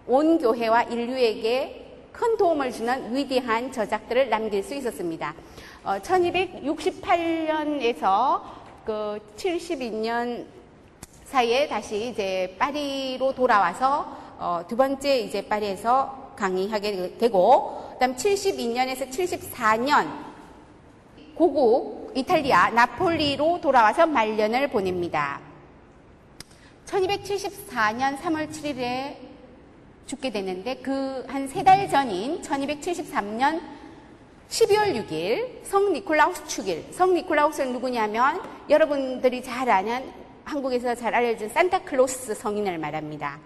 온 0.07 0.39
교회와 0.39 0.85
인류에게 0.85 1.81
큰 2.13 2.37
도움을 2.37 2.71
주는 2.71 3.17
위대한 3.17 3.73
저작들을 3.73 4.31
남길 4.31 4.63
수 4.63 4.77
있었습니다. 4.77 5.35
어, 5.83 5.99
1268년에서 5.99 8.43
그 8.85 9.19
72년 9.37 10.47
사이에 11.27 11.67
다시 11.69 12.09
이제 12.11 12.55
파리로 12.59 13.35
돌아와서 13.35 14.17
어, 14.39 14.63
두 14.69 14.77
번째 14.77 15.21
이제 15.21 15.47
파리에서 15.47 16.33
강의하게 16.37 17.17
되고 17.19 17.89
그다음 17.95 18.15
72년에서 18.17 19.09
74년 19.11 20.09
고국 21.35 22.13
이탈리아 22.15 22.71
나폴리로 22.71 23.61
돌아와서 23.61 24.07
말년을 24.07 24.69
보냅니다. 24.69 25.41
1274년 26.87 28.19
3월 28.19 28.51
7일에 28.51 29.17
죽게 30.07 30.31
됐는데 30.31 30.77
그 30.77 31.25
한 31.29 31.45
세 31.49 31.65
달 31.65 31.89
전인 31.89 32.43
1273년 32.43 33.61
12월 34.49 34.95
6일 35.09 35.65
성 35.65 35.93
니콜라우스 35.93 36.47
축일. 36.47 36.85
성 36.93 37.15
니콜라우스는 37.15 37.73
누구냐면 37.73 38.41
여러분들이 38.69 39.43
잘 39.43 39.71
아는 39.71 40.13
한국에서 40.45 40.95
잘 40.95 41.15
알려진 41.15 41.49
산타클로스 41.49 42.35
성인을 42.35 42.79
말합니다. 42.79 43.39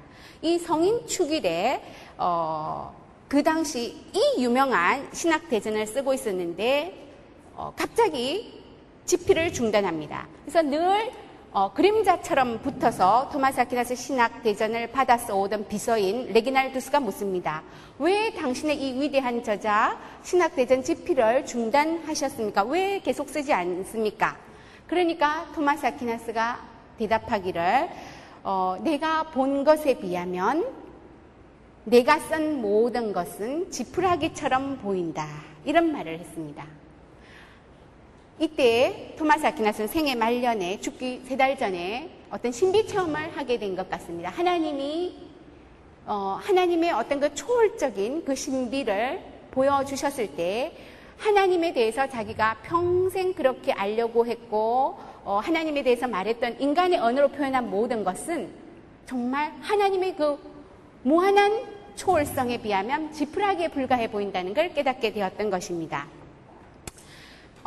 이 0.43 0.59
성인 0.59 1.07
축일에 1.07 1.83
어, 2.17 2.95
그 3.29 3.43
당시 3.43 3.97
이 4.13 4.43
유명한 4.43 5.09
신학 5.13 5.49
대전을 5.49 5.87
쓰고 5.87 6.15
있었는데 6.15 7.09
어, 7.55 7.73
갑자기 7.77 8.63
집필을 9.05 9.53
중단합니다. 9.53 10.29
그래서 10.45 10.63
늘 10.63 11.11
어, 11.51 11.73
그림자처럼 11.73 12.61
붙어서 12.61 13.31
토마스 13.33 13.61
아퀴나스 13.61 13.97
신학 13.97 14.43
대전을 14.43 14.93
받아서 14.93 15.35
오던 15.35 15.67
비서인 15.67 16.33
레기날두스가 16.33 17.01
묻습니다. 17.01 17.63
왜 17.99 18.33
당신의 18.35 18.77
이 18.77 19.01
위대한 19.01 19.43
저자 19.43 19.99
신학 20.23 20.55
대전 20.55 20.83
집필을 20.83 21.47
중단하셨습니까? 21.47 22.65
왜 22.65 23.01
계속 23.01 23.31
쓰지 23.31 23.53
않습니까? 23.53 24.37
그러니까 24.87 25.47
토마스 25.55 25.87
아퀴나스가 25.87 26.78
대답하기를 26.99 27.89
어, 28.45 28.77
내가 28.83 29.25
본 29.25 29.65
것에 29.65 29.99
비하면 29.99 30.67
내가 31.85 32.19
쓴 32.19 32.61
모든 32.61 33.13
것은 33.13 33.71
지푸라기처럼 33.71 34.79
보인다. 34.79 35.27
이런 35.65 35.91
말을 35.93 36.19
했습니다. 36.19 36.67
이때 38.39 39.15
토마스 39.19 39.47
아퀴나스는 39.47 39.89
생애 39.89 40.15
말년에 40.15 40.81
죽기 40.81 41.23
세 41.27 41.37
달 41.37 41.59
전에 41.59 42.11
어떤 42.31 42.53
신비 42.53 42.87
체험을 42.87 43.37
하게 43.37 43.59
된 43.59 43.75
것 43.75 43.89
같습니다. 43.91 44.31
하나님이 44.31 45.17
어, 46.07 46.39
하나님의 46.41 46.93
어떤 46.93 47.21
그 47.21 47.35
초월적인 47.35 48.25
그 48.25 48.35
신비를 48.35 49.21
보여주셨을 49.51 50.37
때 50.37 50.73
하나님에 51.19 51.73
대해서 51.73 52.09
자기가 52.09 52.59
평생 52.63 53.35
그렇게 53.35 53.73
알려고 53.73 54.25
했고 54.27 54.99
어, 55.29 55.41
하나님에 55.41 55.83
대해서 55.83 56.09
말했던 56.09 56.59
인간의 56.59 57.01
언어로 57.01 57.29
표현한 57.29 57.69
모든 57.69 58.03
것은 58.03 58.49
정말 59.05 59.53
하나님의 59.61 60.17
그 60.17 60.39
무한한 61.03 61.67
초월성에 61.97 62.63
비하면 62.63 63.13
지푸라기에 63.13 63.69
불과해 63.69 64.11
보인다는 64.11 64.55
걸 64.55 64.73
깨닫게 64.73 65.13
되었던 65.13 65.51
것입니다. 65.51 66.07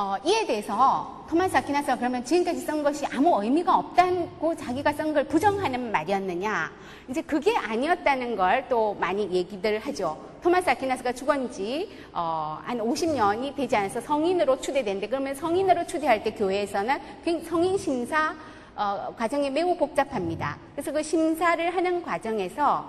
어, 0.01 0.15
이에 0.25 0.47
대해서 0.47 1.23
토마스 1.29 1.55
아퀴나스가 1.55 1.95
그러면 1.95 2.25
지금까지 2.25 2.59
쓴 2.61 2.81
것이 2.81 3.05
아무 3.05 3.43
의미가 3.43 3.77
없다고 3.77 4.55
자기가 4.55 4.93
쓴 4.93 5.13
걸 5.13 5.25
부정하는 5.25 5.91
말이었느냐? 5.91 6.71
이제 7.07 7.21
그게 7.21 7.55
아니었다는 7.55 8.35
걸 8.35 8.65
또 8.67 8.95
많이 8.99 9.29
얘기들 9.31 9.77
하죠. 9.77 10.17
토마스 10.41 10.71
아퀴나스가 10.71 11.11
죽은 11.13 11.51
지, 11.51 11.87
어, 12.13 12.57
한 12.63 12.79
50년이 12.79 13.55
되지 13.55 13.75
않아서 13.75 14.01
성인으로 14.01 14.59
추대된데, 14.59 15.07
그러면 15.07 15.35
성인으로 15.35 15.85
추대할 15.85 16.23
때 16.23 16.31
교회에서는 16.33 16.99
성인 17.47 17.77
심사, 17.77 18.33
어, 18.75 19.13
과정이 19.15 19.51
매우 19.51 19.77
복잡합니다. 19.77 20.57
그래서 20.73 20.91
그 20.91 21.03
심사를 21.03 21.75
하는 21.75 22.01
과정에서, 22.01 22.85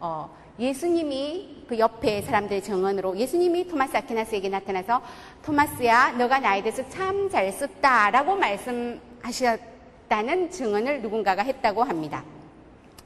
어, 0.00 0.28
예수님이 0.58 1.64
그 1.68 1.78
옆에 1.78 2.22
사람들의 2.22 2.62
정언으로 2.62 3.16
예수님이 3.16 3.68
토마스 3.68 3.96
아퀴나스에게 3.96 4.48
나타나서 4.48 5.02
토마스야 5.44 6.12
너가 6.12 6.38
나에 6.38 6.62
대해서 6.62 6.88
참 6.88 7.28
잘 7.30 7.52
썼다라고 7.52 8.36
말씀하셨다는 8.36 10.50
증언을 10.50 11.02
누군가가 11.02 11.42
했다고 11.42 11.82
합니다. 11.82 12.24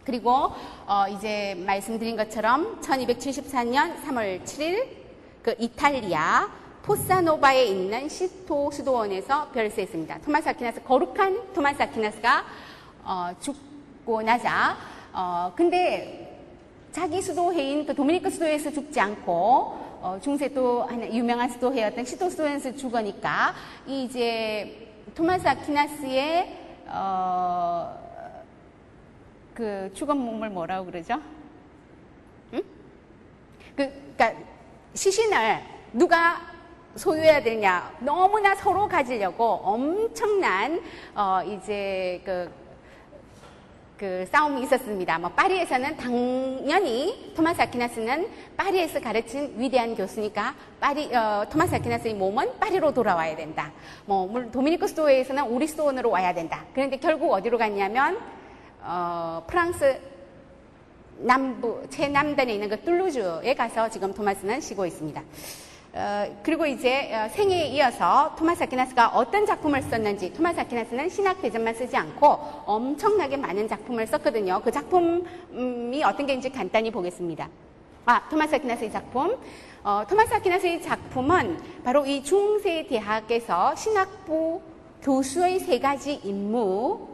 그리고 0.04 0.52
어 0.86 1.06
이제 1.08 1.54
말씀드린 1.66 2.16
것처럼 2.16 2.80
1274년 2.80 4.00
3월 4.02 4.42
7일 4.44 4.86
그 5.42 5.54
이탈리아 5.58 6.48
포사노바에 6.82 7.64
있는 7.64 8.08
시토 8.08 8.70
수도원에서 8.70 9.50
별세했습니다. 9.50 10.18
토마스 10.24 10.48
아퀴나스 10.50 10.82
거룩한 10.84 11.52
토마스 11.54 11.82
아퀴나스가 11.82 12.44
어 13.04 13.30
죽고 13.40 14.22
나자 14.22 14.76
어 15.12 15.52
근데 15.56 16.29
자기 16.92 17.22
수도회인 17.22 17.86
그 17.86 17.94
도미니크 17.94 18.30
수도에서 18.30 18.70
죽지 18.72 18.98
않고 18.98 19.30
어, 20.02 20.18
중세 20.20 20.48
또 20.48 20.82
하나 20.82 21.06
유명한 21.08 21.48
수도회였던 21.48 22.04
시도 22.04 22.28
수도에서 22.28 22.74
죽으니까 22.74 23.54
이 23.86 24.04
이제 24.04 24.88
토마스 25.14 25.46
아퀴나스의 25.46 26.58
어, 26.86 27.96
그 29.54 29.90
죽은 29.94 30.16
몸을 30.16 30.50
뭐라고 30.50 30.86
그러죠? 30.86 31.20
응? 32.54 32.62
그, 33.76 33.88
그니까 34.16 34.32
시신을 34.94 35.60
누가 35.92 36.40
소유해야 36.96 37.40
되냐 37.40 37.94
너무나 38.00 38.54
서로 38.56 38.88
가지려고 38.88 39.60
엄청난 39.62 40.80
어, 41.14 41.40
이제 41.44 42.20
그 42.24 42.50
그 44.00 44.26
싸움이 44.32 44.62
있었습니다. 44.62 45.18
뭐 45.18 45.28
파리에서는 45.28 45.94
당연히 45.98 47.34
토마스 47.36 47.60
아퀴나스는 47.60 48.30
파리에서 48.56 48.98
가르친 48.98 49.52
위대한 49.58 49.94
교수니까 49.94 50.54
파리 50.80 51.14
어, 51.14 51.44
토마스 51.50 51.74
아퀴나스의 51.74 52.14
몸은 52.14 52.58
파리로 52.58 52.94
돌아와야 52.94 53.36
된다. 53.36 53.70
뭐 54.06 54.26
수도원에서는 54.88 55.48
우리 55.48 55.66
수도원으로 55.66 56.08
와야 56.08 56.32
된다. 56.32 56.64
그런데 56.72 56.96
결국 56.96 57.30
어디로 57.30 57.58
갔냐면 57.58 58.18
어, 58.80 59.44
프랑스 59.46 60.00
남부 61.18 61.82
최남단에 61.90 62.54
있는 62.54 62.70
그 62.70 62.80
툴루즈에 62.80 63.54
가서 63.54 63.90
지금 63.90 64.14
토마스는 64.14 64.62
쉬고 64.62 64.86
있습니다. 64.86 65.22
어, 65.92 66.40
그리고 66.44 66.66
이제 66.66 67.12
어, 67.12 67.28
생애에 67.28 67.66
이어서 67.68 68.34
토마스 68.38 68.62
아퀴나스가 68.62 69.08
어떤 69.08 69.44
작품을 69.44 69.82
썼는지 69.82 70.32
토마스 70.32 70.60
아퀴나스는 70.60 71.08
신학 71.08 71.42
대전만 71.42 71.74
쓰지 71.74 71.96
않고 71.96 72.26
엄청나게 72.64 73.36
많은 73.36 73.66
작품을 73.66 74.06
썼거든요. 74.06 74.60
그 74.62 74.70
작품이 74.70 76.04
어떤 76.04 76.26
게인지 76.26 76.50
간단히 76.50 76.92
보겠습니다. 76.92 77.48
아, 78.06 78.28
토마스 78.28 78.54
아퀴나스의 78.54 78.92
작품. 78.92 79.36
어, 79.82 80.04
토마스 80.08 80.32
아퀴나스의 80.34 80.82
작품은 80.82 81.82
바로 81.82 82.06
이 82.06 82.22
중세 82.22 82.86
대학에서 82.86 83.74
신학부 83.74 84.60
교수의 85.02 85.58
세 85.58 85.80
가지 85.80 86.20
임무 86.22 87.08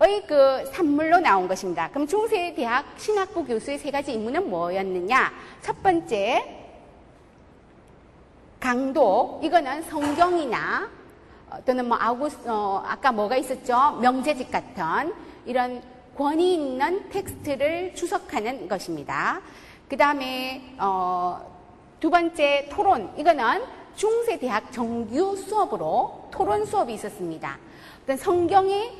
의 0.00 0.22
그 0.26 0.64
산물로 0.72 1.20
나온 1.20 1.46
것입니다. 1.46 1.90
그럼 1.90 2.06
중세 2.06 2.54
대학 2.54 2.86
신학부 2.96 3.44
교수의 3.44 3.78
세 3.78 3.90
가지 3.90 4.14
임무는 4.14 4.48
뭐였느냐? 4.48 5.30
첫 5.60 5.82
번째, 5.82 6.59
강도 8.60 9.40
이거는 9.42 9.82
성경이나 9.82 10.88
어, 11.50 11.56
또는 11.64 11.88
뭐 11.88 11.96
아우구스 11.98 12.38
어, 12.46 12.84
아까 12.86 13.10
뭐가 13.10 13.36
있었죠 13.36 13.98
명제집 14.00 14.50
같은 14.52 15.12
이런 15.46 15.82
권위 16.16 16.54
있는 16.54 17.08
텍스트를 17.08 17.94
추석하는 17.94 18.68
것입니다. 18.68 19.40
그 19.88 19.96
다음에 19.96 20.74
어, 20.78 21.40
두 21.98 22.10
번째 22.10 22.68
토론 22.70 23.10
이거는 23.16 23.62
중세 23.96 24.38
대학 24.38 24.70
정규 24.72 25.36
수업으로 25.36 26.28
토론 26.30 26.64
수업이 26.66 26.92
있었습니다. 26.94 27.58
어떤 28.04 28.16
성경에 28.16 28.92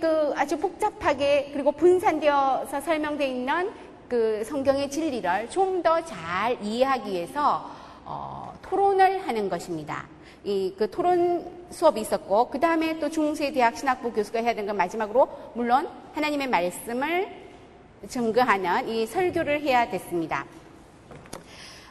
그 0.00 0.32
아주 0.36 0.58
복잡하게 0.58 1.50
그리고 1.52 1.72
분산되어서 1.72 2.80
설명되어 2.80 3.26
있는 3.26 3.72
그 4.08 4.44
성경의 4.44 4.90
진리를 4.90 5.50
좀 5.50 5.82
더 5.82 6.00
잘 6.04 6.56
이해하기 6.62 7.10
위해서 7.10 7.70
어, 8.04 8.53
토론을 8.74 9.28
하는 9.28 9.48
것입니다. 9.48 10.06
이 10.44 10.74
그 10.76 10.90
토론 10.90 11.48
수업이 11.70 12.00
있었고 12.00 12.50
그 12.50 12.58
다음에 12.58 12.98
또 12.98 13.08
중세 13.08 13.52
대학 13.52 13.76
신학부 13.78 14.12
교수가 14.12 14.40
해야 14.40 14.52
되는 14.52 14.66
건 14.66 14.76
마지막으로 14.76 15.52
물론 15.54 15.88
하나님의 16.14 16.48
말씀을 16.48 17.28
증거하는 18.08 18.88
이 18.88 19.06
설교를 19.06 19.62
해야 19.62 19.88
됐습니다. 19.88 20.44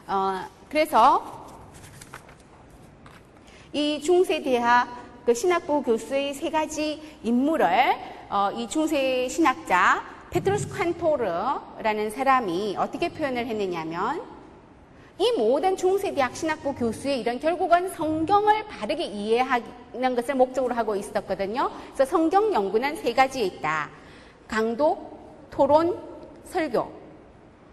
어, 0.06 0.44
그래서 0.68 1.46
이 3.72 4.00
중세 4.02 4.42
대학 4.42 4.86
그 5.24 5.32
신학부 5.32 5.82
교수의 5.82 6.34
세 6.34 6.50
가지 6.50 7.00
임무를 7.22 7.66
어, 8.28 8.50
이 8.54 8.68
중세 8.68 9.26
신학자 9.28 10.04
페트로스 10.30 10.68
칸토르라는 10.68 12.10
사람이 12.10 12.76
어떻게 12.78 13.08
표현을 13.08 13.46
했느냐면 13.46 14.33
이 15.18 15.32
모든 15.38 15.76
중세대학 15.76 16.34
신학부 16.34 16.74
교수의 16.74 17.20
이런 17.20 17.38
결국은 17.38 17.88
성경을 17.90 18.66
바르게 18.66 19.04
이해하는 19.04 20.14
것을 20.16 20.34
목적으로 20.34 20.74
하고 20.74 20.96
있었거든요. 20.96 21.70
그래서 21.94 22.04
성경 22.04 22.52
연구는 22.52 22.96
세 22.96 23.12
가지에 23.12 23.44
있다. 23.44 23.90
강독, 24.48 25.48
토론, 25.50 25.96
설교. 26.46 26.90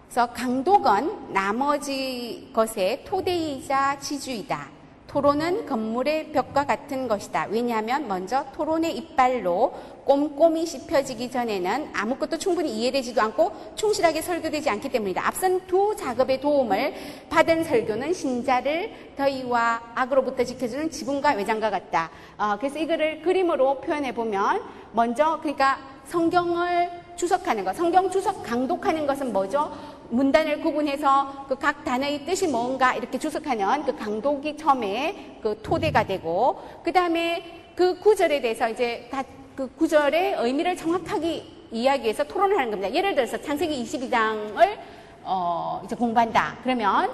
그래서 0.05 0.31
강독은 0.33 1.33
나머지 1.33 2.51
것의 2.53 3.05
토대이자 3.05 3.97
지주이다. 3.99 4.80
토론은 5.11 5.65
건물의 5.65 6.31
벽과 6.31 6.65
같은 6.65 7.09
것이다. 7.09 7.47
왜냐하면 7.49 8.07
먼저 8.07 8.45
토론의 8.53 8.95
이빨로 8.95 9.73
꼼꼼히 10.05 10.65
씹혀지기 10.65 11.29
전에는 11.29 11.89
아무것도 11.93 12.37
충분히 12.37 12.71
이해되지도 12.77 13.21
않고 13.21 13.51
충실하게 13.75 14.21
설교되지 14.21 14.69
않기 14.69 14.87
때문이다. 14.87 15.27
앞선 15.27 15.67
두 15.67 15.93
작업의 15.97 16.39
도움을 16.39 16.93
받은 17.29 17.65
설교는 17.65 18.13
신자를 18.13 18.93
더위와 19.17 19.91
악으로부터 19.95 20.45
지켜주는 20.45 20.89
지붕과 20.89 21.33
외장과 21.33 21.69
같다. 21.69 22.09
어, 22.37 22.55
그래서 22.57 22.79
이거를 22.79 23.21
그림으로 23.21 23.81
표현해 23.81 24.13
보면 24.13 24.61
먼저 24.93 25.39
그러니까 25.41 25.77
성경을 26.05 26.89
주석하는 27.17 27.65
것, 27.65 27.75
성경 27.75 28.09
주석 28.09 28.43
강독하는 28.43 29.05
것은 29.05 29.33
뭐죠? 29.33 29.71
문단을 30.11 30.61
구분해서 30.61 31.45
그 31.47 31.55
각 31.55 31.83
단어의 31.83 32.25
뜻이 32.25 32.47
뭔가 32.47 32.95
이렇게 32.95 33.17
주석하는 33.19 33.85
그 33.85 33.95
강독이 33.95 34.57
처음에 34.57 35.37
그 35.41 35.59
토대가 35.61 36.03
되고 36.05 36.61
그 36.83 36.91
다음에 36.91 37.71
그 37.75 37.99
구절에 37.99 38.41
대해서 38.41 38.67
이제 38.69 39.07
다그 39.11 39.75
구절의 39.75 40.35
의미를 40.39 40.75
정확하게 40.75 41.43
이야기해서 41.71 42.23
토론을 42.25 42.57
하는 42.57 42.71
겁니다. 42.71 42.93
예를 42.93 43.15
들어서 43.15 43.39
창세기 43.39 43.83
22장을 43.83 44.77
어 45.23 45.81
이제 45.85 45.95
공부한다. 45.95 46.57
그러면 46.63 47.11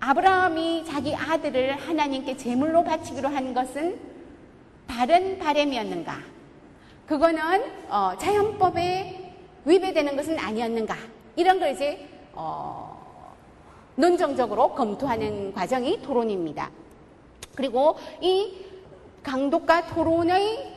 아브라함이 0.00 0.84
자기 0.86 1.14
아들을 1.14 1.76
하나님께 1.76 2.36
제물로 2.36 2.82
바치기로 2.82 3.28
한 3.28 3.54
것은 3.54 3.98
바른 4.88 5.38
바램이었는가? 5.38 6.16
그거는 7.06 7.40
어, 7.88 8.12
자연법에 8.18 9.34
위배되는 9.64 10.16
것은 10.16 10.38
아니었는가? 10.38 10.96
이런 11.36 11.58
걸 11.58 11.70
이제 11.72 12.08
어, 12.32 13.00
논정적으로 13.96 14.74
검토하는 14.74 15.52
과정이 15.52 16.00
토론입니다. 16.02 16.70
그리고 17.54 17.96
이 18.20 18.64
강독과 19.22 19.86
토론의 19.88 20.72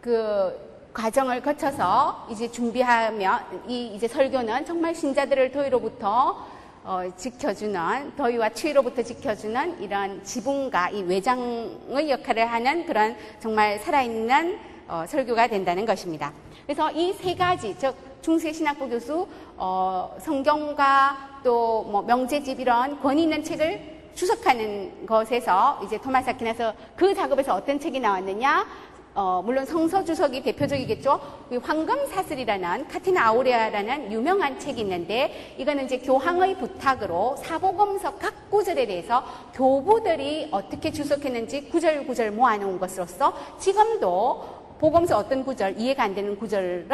그 0.00 0.70
과정을 0.92 1.42
거쳐서 1.42 2.26
이제 2.30 2.50
준비하며 2.50 3.40
이 3.68 3.94
이제 3.94 4.08
설교는 4.08 4.64
정말 4.64 4.94
신자들을 4.94 5.52
더위로부터 5.52 6.46
어, 6.82 7.02
지켜주는 7.16 8.16
더위와 8.16 8.48
추위로부터 8.50 9.02
지켜주는 9.02 9.82
이런 9.82 10.24
지붕과 10.24 10.90
이 10.90 11.02
외장의 11.02 12.10
역할을 12.10 12.46
하는 12.46 12.86
그런 12.86 13.16
정말 13.38 13.78
살아있는 13.80 14.58
어, 14.88 15.04
설교가 15.06 15.46
된다는 15.48 15.84
것입니다. 15.86 16.32
그래서 16.64 16.90
이 16.92 17.12
세 17.12 17.34
가지 17.34 17.76
즉 17.78 17.94
중세신학부 18.22 18.88
교수 18.88 19.26
어, 19.60 20.16
성경과 20.18 21.40
또 21.44 21.84
뭐 21.90 22.02
명제집 22.02 22.60
이런 22.60 23.00
권위 23.00 23.22
있는 23.24 23.42
책을 23.42 24.00
주석하는 24.14 25.06
것에서 25.06 25.80
이제 25.84 25.98
토마스 25.98 26.30
아퀴나서 26.30 26.72
그 26.96 27.14
작업에서 27.14 27.54
어떤 27.54 27.78
책이 27.78 28.00
나왔느냐? 28.00 28.66
어, 29.14 29.42
물론 29.44 29.64
성서 29.64 30.04
주석이 30.04 30.42
대표적이겠죠. 30.42 31.20
황금 31.62 32.06
사슬이라는 32.06 32.88
카티나 32.88 33.26
아우레아라는 33.26 34.12
유명한 34.12 34.58
책이 34.58 34.80
있는데 34.82 35.54
이거는 35.58 35.86
이제 35.86 35.98
교황의 35.98 36.58
부탁으로 36.58 37.36
사복음서 37.36 38.14
각 38.16 38.50
구절에 38.50 38.86
대해서 38.86 39.24
교부들이 39.52 40.48
어떻게 40.52 40.92
주석했는지 40.92 41.68
구절 41.70 42.06
구절 42.06 42.30
모아놓은 42.30 42.78
것으로서 42.78 43.34
지금도 43.58 44.60
복음서 44.78 45.18
어떤 45.18 45.44
구절, 45.44 45.78
이해가 45.78 46.04
안 46.04 46.14
되는 46.14 46.38
구절을 46.38 46.86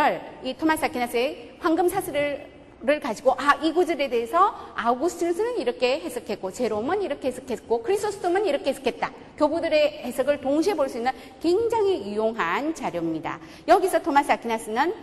이 0.42 0.54
토마스 0.54 0.86
아퀴나스의 0.86 1.56
황금 1.60 1.88
사슬을 1.88 2.55
가지고 3.00 3.32
아 3.36 3.56
이 3.62 3.72
구절에 3.72 4.08
대해서 4.08 4.54
아우구스티누스는 4.76 5.58
이렇게 5.58 5.98
해석했고 6.00 6.52
제롬은 6.52 7.02
이렇게 7.02 7.28
해석했고 7.28 7.82
크리소스톰은 7.82 8.46
이렇게 8.46 8.70
해석했다. 8.70 9.10
교부들의 9.38 10.02
해석을 10.04 10.40
동시에 10.40 10.74
볼 10.74 10.88
수 10.88 10.98
있는 10.98 11.10
굉장히 11.42 12.06
유용한 12.12 12.74
자료입니다. 12.74 13.40
여기서 13.66 14.00
토마스 14.02 14.30
아퀴나스는 14.32 14.94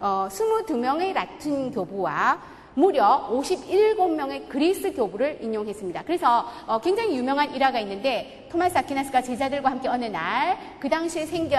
어, 0.00 0.28
22명의 0.30 1.12
라틴 1.12 1.70
교부와 1.72 2.40
무려 2.74 3.28
57명의 3.30 4.48
그리스 4.48 4.92
교부를 4.94 5.38
인용했습니다. 5.42 6.04
그래서 6.04 6.46
어, 6.66 6.80
굉장히 6.80 7.16
유명한 7.16 7.54
일화가 7.54 7.78
있는데 7.80 8.48
토마스 8.50 8.78
아퀴나스가 8.78 9.20
제자들과 9.22 9.70
함께 9.70 9.88
어느 9.88 10.04
날 10.06 10.56
그 10.80 10.88
당시에 10.88 11.26
생겨 11.26 11.58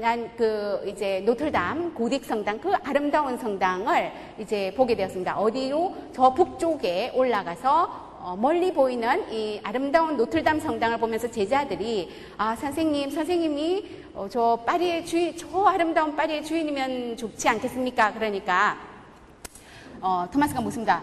난 0.00 0.30
그 0.36 0.82
이제 0.86 1.22
노틀담 1.24 1.94
고딕 1.94 2.24
성당 2.24 2.58
그 2.60 2.72
아름다운 2.82 3.36
성당을 3.36 4.12
이제 4.38 4.72
보게 4.76 4.94
되었습니다. 4.96 5.38
어디로 5.38 5.94
저 6.12 6.34
북쪽에 6.34 7.12
올라가서 7.14 8.04
어, 8.20 8.36
멀리 8.36 8.72
보이는 8.72 9.30
이 9.32 9.60
아름다운 9.62 10.16
노틀담 10.16 10.58
성당을 10.58 10.98
보면서 10.98 11.30
제자들이 11.30 12.10
아 12.38 12.56
선생님 12.56 13.10
선생님이 13.10 13.84
어, 14.14 14.26
저 14.30 14.58
파리의 14.66 15.04
주인 15.04 15.36
저 15.36 15.64
아름다운 15.64 16.16
파리의 16.16 16.44
주인이면 16.44 17.16
좋지 17.16 17.48
않겠습니까? 17.48 18.14
그러니까 18.14 18.78
어, 20.00 20.26
토마스가 20.32 20.60
묻습니다. 20.60 21.02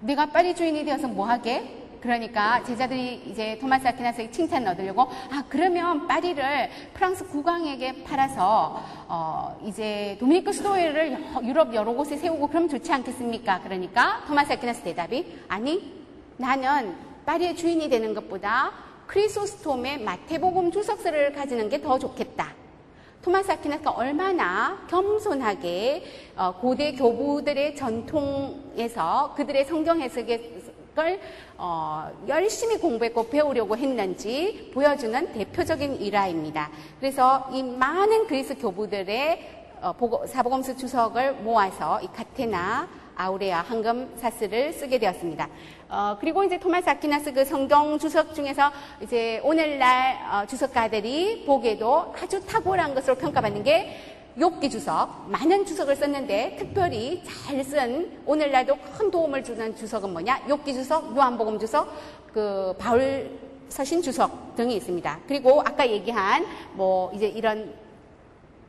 내가 0.00 0.26
파리 0.26 0.54
주인이 0.54 0.84
되어서 0.84 1.08
뭐 1.08 1.26
하게? 1.26 1.85
그러니까 2.06 2.62
제자들이 2.62 3.24
이제 3.26 3.58
토마스 3.60 3.86
아퀴나스의 3.88 4.30
칭찬을 4.30 4.68
얻으려고 4.68 5.02
아 5.02 5.42
그러면 5.48 6.06
파리를 6.06 6.70
프랑스 6.94 7.26
국왕에게 7.26 8.04
팔아서 8.04 8.80
어 9.08 9.58
이제 9.64 10.16
도미니크 10.20 10.52
수도회를 10.52 11.18
유럽 11.44 11.74
여러 11.74 11.92
곳에 11.92 12.16
세우고 12.16 12.46
그러면 12.46 12.68
좋지 12.68 12.92
않겠습니까? 12.92 13.60
그러니까 13.62 14.22
토마스 14.28 14.52
아퀴나스 14.52 14.82
대답이 14.82 15.38
아니 15.48 15.92
나는 16.36 16.94
파리의 17.26 17.56
주인이 17.56 17.88
되는 17.88 18.14
것보다 18.14 18.70
크리소스톰의 19.08 20.00
마태복음 20.02 20.70
주석서를 20.70 21.32
가지는 21.32 21.68
게 21.68 21.82
더 21.82 21.98
좋겠다. 21.98 22.54
토마스 23.22 23.50
아퀴나스가 23.50 23.90
얼마나 23.90 24.86
겸손하게 24.88 26.04
어, 26.36 26.54
고대 26.60 26.92
교부들의 26.92 27.74
전통에서 27.74 29.34
그들의 29.36 29.64
성경 29.64 30.00
해석 30.00 30.28
을 30.98 31.20
어, 31.58 32.10
열심히 32.26 32.78
공부했고 32.78 33.28
배우려고 33.28 33.76
했는지 33.76 34.70
보여주는 34.72 35.32
대표적인 35.32 36.00
일화입니다. 36.00 36.70
그래서 36.98 37.50
이 37.52 37.62
많은 37.62 38.26
그리스 38.26 38.56
교부들의 38.56 39.66
어, 39.82 39.94
사복음서 40.26 40.76
주석을 40.76 41.34
모아서 41.34 42.00
이 42.00 42.06
카테나 42.06 42.88
아우레아 43.14 43.62
황금 43.62 44.14
사슬을 44.16 44.72
쓰게 44.72 44.98
되었습니다. 44.98 45.48
어, 45.88 46.16
그리고 46.20 46.44
이제 46.44 46.58
토마스 46.58 46.88
아퀴나스 46.88 47.32
그 47.32 47.44
성경 47.44 47.98
주석 47.98 48.34
중에서 48.34 48.70
이제 49.00 49.40
오늘날 49.42 50.16
어, 50.30 50.46
주석가들이 50.46 51.44
보기에도 51.46 52.14
아주 52.22 52.44
탁월한 52.44 52.94
것으로 52.94 53.16
평가받는 53.16 53.64
게 53.64 54.15
욥기 54.38 54.70
주석, 54.70 55.30
많은 55.30 55.64
주석을 55.64 55.96
썼는데 55.96 56.56
특별히 56.58 57.22
잘 57.24 57.64
쓴 57.64 58.20
오늘날도 58.26 58.76
큰 58.96 59.10
도움을 59.10 59.42
주는 59.42 59.74
주석은 59.74 60.12
뭐냐? 60.12 60.42
욥기 60.46 60.74
주석, 60.74 61.16
요한복음 61.16 61.58
주석, 61.58 61.88
그 62.34 62.74
바울 62.78 63.30
서신 63.70 64.02
주석 64.02 64.54
등이 64.54 64.76
있습니다. 64.76 65.20
그리고 65.26 65.60
아까 65.62 65.88
얘기한 65.88 66.44
뭐 66.74 67.10
이제 67.14 67.26
이런 67.26 67.72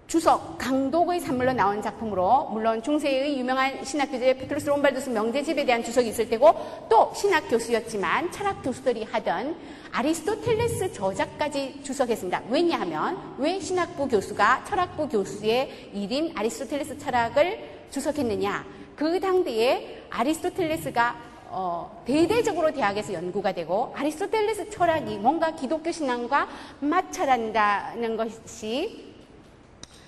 주석, 0.07 0.57
강독의 0.57 1.19
산물로 1.19 1.51
나온 1.51 1.81
작품으로 1.81 2.47
물론 2.51 2.81
중세의 2.81 3.37
유명한 3.37 3.83
신학 3.83 4.09
교재 4.09 4.37
페트루스 4.37 4.69
롬바르두스 4.69 5.09
명제집에 5.09 5.65
대한 5.65 5.83
주석이 5.83 6.07
있을 6.07 6.29
테고 6.29 6.87
또 6.89 7.11
신학 7.13 7.49
교수였지만 7.49 8.31
철학 8.31 8.63
교수들이 8.63 9.03
하던 9.03 9.57
아리스토텔레스 9.91 10.93
저작까지 10.93 11.81
주석했습니다. 11.83 12.43
왜냐하면 12.49 13.35
왜 13.37 13.59
신학부 13.59 14.07
교수가 14.07 14.63
철학부 14.63 15.09
교수의 15.09 15.89
일인 15.93 16.31
아리스토텔레스 16.35 16.97
철학을 16.99 17.87
주석했느냐? 17.91 18.65
그 18.95 19.19
당대에 19.19 20.03
아리스토텔레스가 20.09 21.27
어, 21.49 22.01
대대적으로 22.05 22.71
대학에서 22.71 23.11
연구가 23.11 23.51
되고 23.51 23.93
아리스토텔레스 23.97 24.69
철학이 24.69 25.17
뭔가 25.17 25.51
기독교 25.51 25.91
신앙과 25.91 26.47
마찰한다는 26.79 28.15
것이 28.15 29.06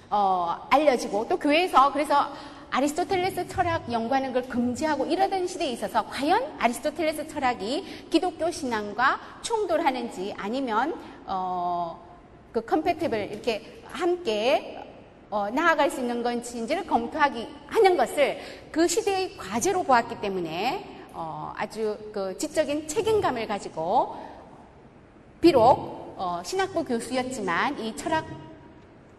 어, 0.09 0.67
알려지고 0.69 1.27
또 1.27 1.37
교회에서 1.37 1.91
그래서 1.93 2.31
아리스토텔레스 2.71 3.47
철학 3.47 3.91
연구하는 3.91 4.31
걸 4.31 4.43
금지하고 4.43 5.05
이러던 5.05 5.47
시대에 5.47 5.71
있어서 5.71 6.05
과연 6.07 6.55
아리스토텔레스 6.59 7.27
철학이 7.27 8.07
기독교 8.09 8.51
신앙과 8.51 9.19
충돌하는지 9.41 10.35
아니면 10.37 10.95
어, 11.25 11.99
그 12.51 12.61
컴패티블 12.61 13.31
이렇게 13.31 13.83
함께 13.85 14.83
어, 15.31 15.49
나아갈 15.51 15.91
수 15.91 15.99
있는 15.99 16.23
건지를 16.23 16.85
검토하기 16.87 17.47
하는 17.67 17.97
것을 17.97 18.39
그 18.71 18.87
시대의 18.87 19.37
과제로 19.37 19.83
보았기 19.83 20.21
때문에 20.21 20.85
어, 21.13 21.53
아주 21.55 21.97
그 22.13 22.37
지적인 22.37 22.87
책임감을 22.87 23.47
가지고 23.47 24.15
비록 25.41 26.15
어, 26.17 26.41
신학부 26.43 26.83
교수였지만 26.83 27.79
이 27.79 27.95
철학 27.95 28.25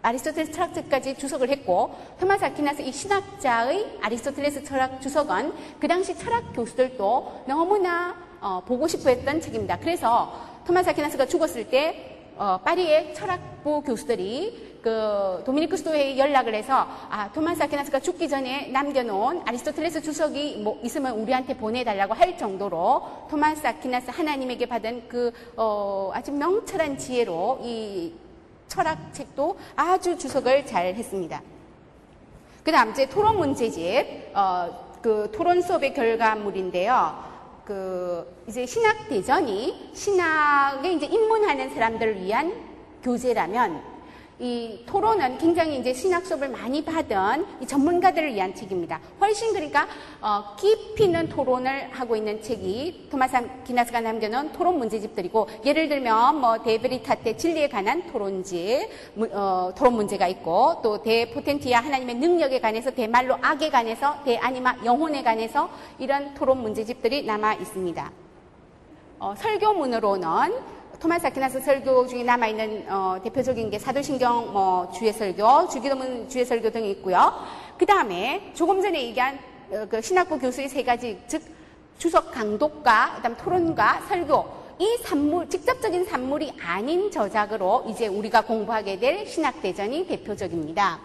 아리스토텔레스 0.02 0.52
철학책까지 0.52 1.16
주석을 1.16 1.48
했고 1.50 1.94
토마스 2.18 2.44
아퀴나스 2.44 2.82
이 2.82 2.92
신학자의 2.92 3.98
아리스토텔레스 4.00 4.64
철학 4.64 5.00
주석은 5.00 5.52
그 5.78 5.86
당시 5.86 6.16
철학 6.16 6.52
교수들도 6.54 7.44
너무나 7.46 8.16
어, 8.40 8.62
보고 8.64 8.88
싶어 8.88 9.10
했던 9.10 9.40
책입니다. 9.40 9.78
그래서 9.78 10.32
토마스 10.66 10.88
아퀴나스가 10.90 11.26
죽었을 11.26 11.68
때 11.68 12.16
어, 12.36 12.58
파리의 12.64 13.14
철학부 13.14 13.82
교수들이 13.82 14.78
그 14.82 15.42
도미니크 15.44 15.76
수도회에 15.76 16.16
연락을 16.16 16.54
해서 16.54 16.86
아 17.10 17.30
토마스 17.32 17.62
아퀴나스가 17.62 18.00
죽기 18.00 18.30
전에 18.30 18.68
남겨놓은 18.68 19.42
아리스토텔레스 19.44 20.00
주석이 20.00 20.62
뭐 20.62 20.80
있으면 20.82 21.18
우리한테 21.18 21.54
보내달라고 21.54 22.14
할 22.14 22.38
정도로 22.38 23.26
토마스 23.28 23.66
아퀴나스 23.66 24.10
하나님에게 24.10 24.64
받은 24.64 25.08
그 25.08 25.32
어, 25.56 26.10
아주 26.14 26.32
명철한 26.32 26.96
지혜로 26.96 27.60
이 27.62 28.14
철학책도 28.70 29.58
아주 29.76 30.16
주석을 30.16 30.64
잘 30.64 30.94
했습니다. 30.94 31.42
그 32.64 32.72
다음 32.72 32.90
이제 32.92 33.06
토론 33.06 33.36
문제집 33.36 34.30
어, 34.34 34.96
그 35.02 35.30
토론 35.34 35.60
수업의 35.60 35.92
결과물인데요. 35.92 37.30
그 37.64 38.42
이제 38.48 38.64
신학 38.64 39.08
대전이 39.08 39.90
신학에 39.94 40.92
이제 40.92 41.06
입문하는 41.06 41.70
사람들을 41.70 42.22
위한 42.22 42.52
교재라면 43.02 43.89
이 44.40 44.82
토론은 44.86 45.36
굉장히 45.36 45.76
이제 45.76 45.92
신학 45.92 46.24
수업을 46.24 46.48
많이 46.48 46.82
받은 46.82 47.44
이 47.60 47.66
전문가들을 47.66 48.34
위한 48.34 48.54
책입니다. 48.54 48.98
훨씬 49.20 49.52
그러니까 49.52 49.86
어, 50.22 50.56
깊이 50.56 51.04
있는 51.04 51.28
토론을 51.28 51.90
하고 51.90 52.16
있는 52.16 52.40
책이 52.40 53.08
토마스 53.10 53.36
기나스가 53.64 54.00
남겨놓은 54.00 54.52
토론 54.52 54.78
문제집들이고 54.78 55.46
예를 55.66 55.90
들면 55.90 56.40
뭐 56.40 56.62
데브리타테 56.62 57.36
진리에 57.36 57.68
관한 57.68 58.10
토론지 58.10 58.88
어, 59.30 59.72
토론 59.76 59.96
문제가 59.96 60.26
있고 60.28 60.80
또 60.82 61.02
데포텐티아 61.02 61.80
하나님의 61.80 62.14
능력에 62.14 62.60
관해서 62.60 62.90
대말로 62.90 63.36
악에 63.42 63.68
관해서 63.68 64.24
대아니마 64.24 64.76
영혼에 64.86 65.22
관해서 65.22 65.68
이런 65.98 66.32
토론 66.32 66.62
문제집들이 66.62 67.26
남아 67.26 67.56
있습니다. 67.56 68.10
어, 69.18 69.34
설교문으로는 69.36 70.79
토마스 71.00 71.26
아퀴나스 71.28 71.62
설교 71.62 72.06
중에 72.08 72.22
남아있는 72.22 72.84
어, 72.92 73.18
대표적인 73.24 73.70
게 73.70 73.78
사도신경 73.78 74.52
뭐 74.52 74.92
주의 74.92 75.10
설교, 75.10 75.68
주기도문 75.70 76.28
주의 76.28 76.44
설교 76.44 76.68
등이 76.70 76.90
있고요. 76.90 77.32
그 77.78 77.86
다음에 77.86 78.52
조금 78.52 78.82
전에 78.82 79.04
얘기한 79.04 79.38
어, 79.70 79.86
그 79.88 80.02
신학부 80.02 80.38
교수의 80.38 80.68
세 80.68 80.82
가지, 80.82 81.18
즉 81.26 81.42
주석 81.96 82.30
강독과 82.30 83.14
그다음 83.16 83.34
토론과 83.38 84.02
설교 84.08 84.44
이 84.78 84.98
산물 85.02 85.48
직접적인 85.48 86.04
산물이 86.04 86.52
아닌 86.60 87.10
저작으로 87.10 87.86
이제 87.88 88.06
우리가 88.06 88.42
공부하게 88.42 88.98
될 88.98 89.26
신학 89.26 89.62
대전이 89.62 90.06
대표적입니다. 90.06 91.00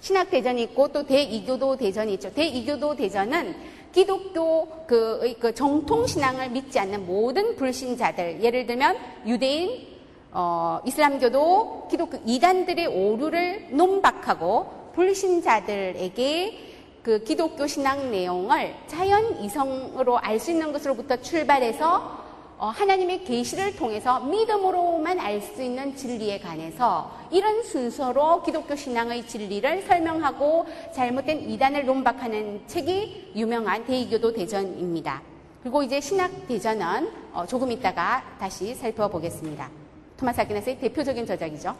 신학 0.00 0.30
대전이 0.30 0.62
있고 0.62 0.88
또 0.88 1.04
대이교도 1.04 1.76
대전이 1.76 2.14
있죠. 2.14 2.32
대이교도 2.32 2.96
대전은 2.96 3.54
기독교 3.92 4.68
그, 4.86 5.34
그 5.40 5.54
정통 5.54 6.06
신앙을 6.06 6.50
믿지 6.50 6.78
않는 6.78 7.06
모든 7.06 7.56
불신자들, 7.56 8.42
예를 8.42 8.66
들면 8.66 8.96
유대인, 9.26 9.86
어, 10.30 10.80
이슬람교도 10.84 11.88
기독교 11.90 12.18
이단들의 12.24 12.86
오류를 12.86 13.68
논박하고 13.70 14.92
불신자들에게 14.94 16.68
그 17.02 17.22
기독교 17.24 17.66
신앙 17.66 18.10
내용을 18.10 18.74
자연 18.86 19.40
이성으로 19.40 20.18
알 20.18 20.38
수 20.38 20.50
있는 20.50 20.72
것으로부터 20.72 21.16
출발해서 21.16 21.96
어, 21.96 22.27
하나님의 22.66 23.24
계시를 23.24 23.76
통해서 23.76 24.20
믿음으로만 24.20 25.20
알 25.20 25.40
수 25.40 25.62
있는 25.62 25.94
진리에 25.94 26.40
관해서 26.40 27.10
이런 27.30 27.62
순서로 27.62 28.42
기독교 28.42 28.74
신앙의 28.74 29.26
진리를 29.26 29.82
설명하고 29.82 30.66
잘못된 30.92 31.48
이단을 31.50 31.86
논박하는 31.86 32.66
책이 32.66 33.32
유명한 33.36 33.84
대의교도 33.84 34.32
대전입니다. 34.32 35.22
그리고 35.62 35.82
이제 35.82 36.00
신학 36.00 36.48
대전은 36.48 37.10
어, 37.32 37.46
조금 37.46 37.70
있다가 37.70 38.24
다시 38.40 38.74
살펴보겠습니다. 38.74 39.70
토마스 40.16 40.40
아퀴나스의 40.40 40.80
대표적인 40.80 41.26
저작이죠. 41.26 41.76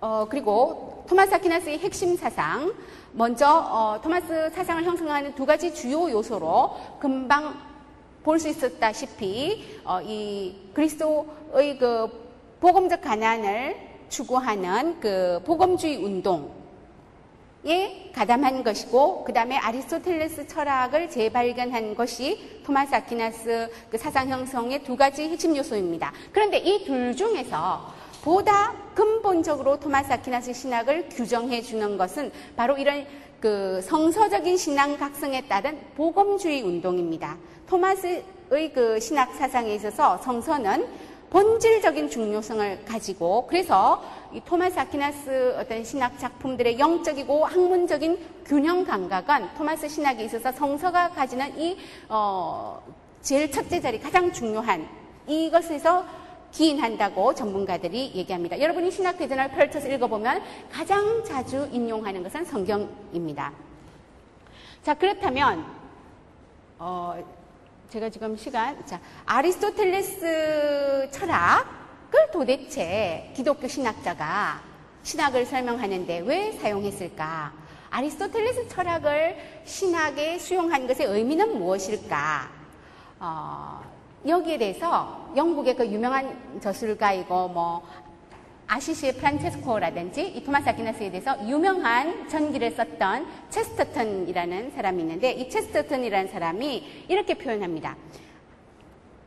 어, 0.00 0.26
그리고 0.28 1.04
토마스 1.08 1.34
아퀴나스의 1.34 1.78
핵심 1.78 2.14
사상, 2.16 2.74
먼저 3.12 3.48
어, 3.48 4.00
토마스 4.02 4.50
사상을 4.50 4.84
형성하는 4.84 5.34
두 5.34 5.46
가지 5.46 5.72
주요 5.72 6.10
요소로 6.10 6.98
금방 7.00 7.73
볼 8.24 8.38
수 8.38 8.48
있었다시피 8.48 9.80
어, 9.84 10.00
이 10.02 10.54
그리스도의 10.72 11.78
그 11.78 12.08
복음적 12.60 13.00
가난을 13.02 13.76
추구하는 14.08 14.98
그 14.98 15.40
복음주의 15.44 15.96
운동에 15.96 16.50
가담한 18.14 18.64
것이고 18.64 19.24
그 19.24 19.32
다음에 19.32 19.56
아리스토텔레스 19.58 20.46
철학을 20.46 21.10
재발견한 21.10 21.94
것이 21.94 22.60
토마스 22.64 22.94
아퀴나스 22.94 23.70
그 23.90 23.98
사상 23.98 24.28
형성의 24.30 24.82
두 24.84 24.96
가지 24.96 25.28
핵심 25.28 25.54
요소입니다. 25.56 26.12
그런데 26.32 26.58
이 26.58 26.84
둘 26.86 27.14
중에서 27.14 27.92
보다 28.22 28.72
근본적으로 28.94 29.78
토마스 29.78 30.10
아퀴나스 30.12 30.54
신학을 30.54 31.10
규정해 31.10 31.60
주는 31.60 31.98
것은 31.98 32.32
바로 32.56 32.78
이런 32.78 33.06
그 33.40 33.82
성서적인 33.82 34.56
신앙 34.56 34.96
각성에 34.96 35.42
따른 35.46 35.78
복음주의 35.94 36.62
운동입니다. 36.62 37.36
토마스의 37.74 38.72
그 38.72 39.00
신학 39.00 39.34
사상에 39.34 39.74
있어서 39.74 40.16
성서는 40.18 40.86
본질적인 41.30 42.08
중요성을 42.08 42.84
가지고 42.84 43.48
그래서 43.48 44.00
이 44.32 44.40
토마스 44.44 44.78
아퀴나스 44.78 45.56
어떤 45.58 45.82
신학 45.82 46.16
작품들의 46.16 46.78
영적이고 46.78 47.44
학문적인 47.44 48.44
균형 48.46 48.84
감각은 48.84 49.54
토마스 49.56 49.88
신학에 49.88 50.22
있어서 50.24 50.52
성서가 50.52 51.10
가지는 51.10 51.58
이 51.58 51.76
어, 52.08 52.80
제일 53.20 53.50
첫째 53.50 53.80
자리 53.80 53.98
가장 53.98 54.32
중요한 54.32 54.88
이것에서 55.26 56.04
기인한다고 56.52 57.34
전문가들이 57.34 58.12
얘기합니다. 58.14 58.60
여러분이 58.60 58.92
신학 58.92 59.18
대전을 59.18 59.48
펼쳐서 59.48 59.88
읽어보면 59.88 60.40
가장 60.70 61.24
자주 61.24 61.68
인용하는 61.72 62.22
것은 62.22 62.44
성경입니다. 62.44 63.52
자 64.84 64.94
그렇다면 64.94 65.64
어, 66.78 67.33
제가 67.94 68.10
지금 68.10 68.36
시간 68.36 68.84
자 68.86 68.98
아리스토텔레스 69.24 71.10
철학을 71.12 72.28
도대체 72.32 73.30
기독교 73.36 73.68
신학자가 73.68 74.60
신학을 75.04 75.46
설명하는데 75.46 76.24
왜 76.26 76.50
사용했을까? 76.58 77.52
아리스토텔레스 77.90 78.66
철학을 78.66 79.36
신학에 79.64 80.40
수용한 80.40 80.88
것의 80.88 81.06
의미는 81.06 81.56
무엇일까? 81.56 82.50
어, 83.20 83.80
여기에 84.26 84.58
대해서 84.58 85.30
영국의 85.36 85.76
그 85.76 85.86
유명한 85.86 86.60
저술가이고 86.60 87.46
뭐 87.50 87.86
아시시의 88.66 89.16
프란체스코라든지 89.16 90.28
이 90.28 90.42
토마스 90.42 90.68
아퀴나스에 90.68 91.10
대해서 91.10 91.36
유명한 91.48 92.28
전기를 92.28 92.70
썼던 92.72 93.26
체스터턴이라는 93.50 94.72
사람이 94.72 95.02
있는데 95.02 95.32
이 95.32 95.48
체스터턴이라는 95.50 96.28
사람이 96.28 97.04
이렇게 97.08 97.34
표현합니다. 97.34 97.96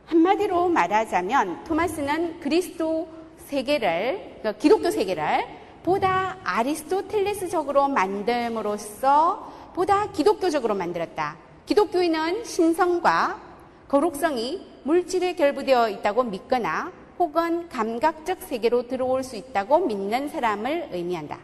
한마디로 0.06 0.68
말하자면 0.68 1.64
토마스는 1.64 2.40
그리스도 2.40 3.08
세계를 3.46 4.38
그러니까 4.40 4.52
기독교 4.52 4.90
세계를 4.90 5.44
보다 5.82 6.36
아리스토텔레스적으로 6.44 7.82
만듦으로써 7.82 9.46
보다 9.74 10.10
기독교적으로 10.10 10.74
만들었다. 10.74 11.36
기독교인은 11.66 12.44
신성과 12.44 13.40
거룩성이 13.88 14.66
물질에 14.84 15.34
결부되어 15.34 15.88
있다고 15.90 16.24
믿거나 16.24 16.92
혹은 17.18 17.68
감각적 17.68 18.42
세계로 18.42 18.86
들어올 18.86 19.24
수 19.24 19.36
있다고 19.36 19.80
믿는 19.80 20.28
사람을 20.28 20.90
의미한다. 20.92 21.38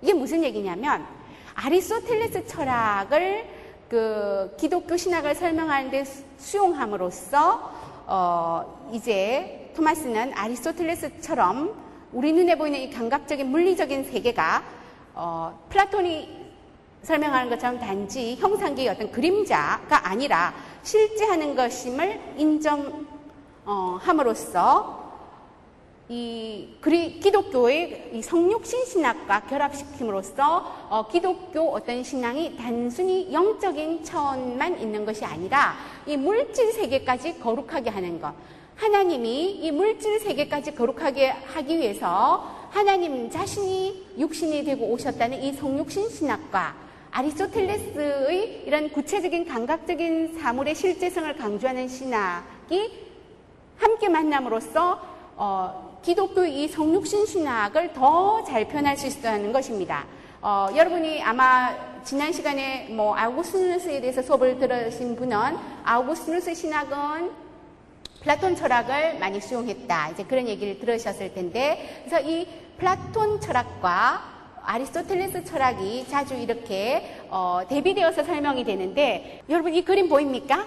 이게 0.00 0.12
무슨 0.12 0.42
얘기냐면 0.42 1.06
아리스토텔레스 1.54 2.46
철학을 2.46 3.44
그 3.88 4.54
기독교 4.58 4.96
신학을 4.96 5.34
설명하는데 5.34 6.04
수용함으로써 6.38 7.70
어 8.06 8.88
이제 8.92 9.70
토마스는 9.76 10.32
아리스토텔레스처럼 10.34 11.72
우리 12.12 12.32
눈에 12.32 12.56
보이는 12.56 12.80
이 12.80 12.90
감각적인 12.90 13.46
물리적인 13.48 14.04
세계가 14.04 14.62
어 15.14 15.66
플라톤이 15.68 16.42
설명하는 17.02 17.50
것처럼 17.50 17.78
단지 17.78 18.34
형상계의 18.36 18.88
어떤 18.88 19.12
그림자가 19.12 20.08
아니라 20.08 20.54
실제 20.82 21.26
하는 21.26 21.54
것임을 21.54 22.20
인정함으로써 23.64 25.01
이 26.12 26.68
그리 26.82 27.18
기독교의 27.20 28.10
이 28.12 28.20
성육신 28.20 28.84
신학과 28.84 29.40
결합시킴으로써 29.46 30.86
어, 30.90 31.08
기독교 31.08 31.72
어떤 31.72 32.04
신앙이 32.04 32.54
단순히 32.58 33.32
영적인 33.32 34.04
차원만 34.04 34.78
있는 34.78 35.06
것이 35.06 35.24
아니라 35.24 35.74
이 36.04 36.18
물질 36.18 36.70
세계까지 36.70 37.40
거룩하게 37.40 37.88
하는 37.88 38.20
것. 38.20 38.34
하나님이 38.76 39.52
이 39.52 39.70
물질 39.70 40.20
세계까지 40.20 40.74
거룩하게 40.74 41.30
하기 41.30 41.78
위해서 41.78 42.46
하나님 42.68 43.30
자신이 43.30 44.08
육신이 44.18 44.64
되고 44.64 44.84
오셨다는 44.88 45.42
이 45.42 45.54
성육신 45.54 46.10
신학과 46.10 46.74
아리스토텔레스의 47.10 48.64
이런 48.66 48.90
구체적인 48.90 49.46
감각적인 49.46 50.38
사물의 50.38 50.74
실제성을 50.74 51.34
강조하는 51.38 51.88
신학이 51.88 52.92
함께 53.78 54.10
만남으로써 54.10 55.10
어, 55.36 55.81
기독교의 56.02 56.64
이 56.64 56.68
성육신 56.68 57.26
신학을 57.26 57.92
더 57.92 58.42
잘 58.44 58.66
표현할 58.66 58.96
수 58.96 59.06
있다는 59.06 59.52
것입니다. 59.52 60.04
어, 60.40 60.68
여러분이 60.74 61.22
아마 61.22 61.70
지난 62.02 62.32
시간에 62.32 62.88
뭐 62.90 63.14
아우구스누스에 63.16 64.00
대해서 64.00 64.20
수업을 64.20 64.58
들으신 64.58 65.14
분은 65.14 65.38
아우구스누스 65.84 66.54
신학은 66.54 67.30
플라톤 68.22 68.56
철학을 68.56 69.18
많이 69.20 69.40
수용했다. 69.40 70.10
이제 70.10 70.24
그런 70.24 70.48
얘기를 70.48 70.78
들으셨을 70.78 71.34
텐데, 71.34 72.02
그래서 72.04 72.28
이 72.28 72.46
플라톤 72.78 73.40
철학과 73.40 74.22
아리스토텔레스 74.64 75.44
철학이 75.44 76.06
자주 76.08 76.34
이렇게 76.34 77.18
어, 77.30 77.60
대비되어서 77.68 78.24
설명이 78.24 78.64
되는데, 78.64 79.42
여러분 79.48 79.72
이 79.74 79.84
그림 79.84 80.08
보입니까? 80.08 80.66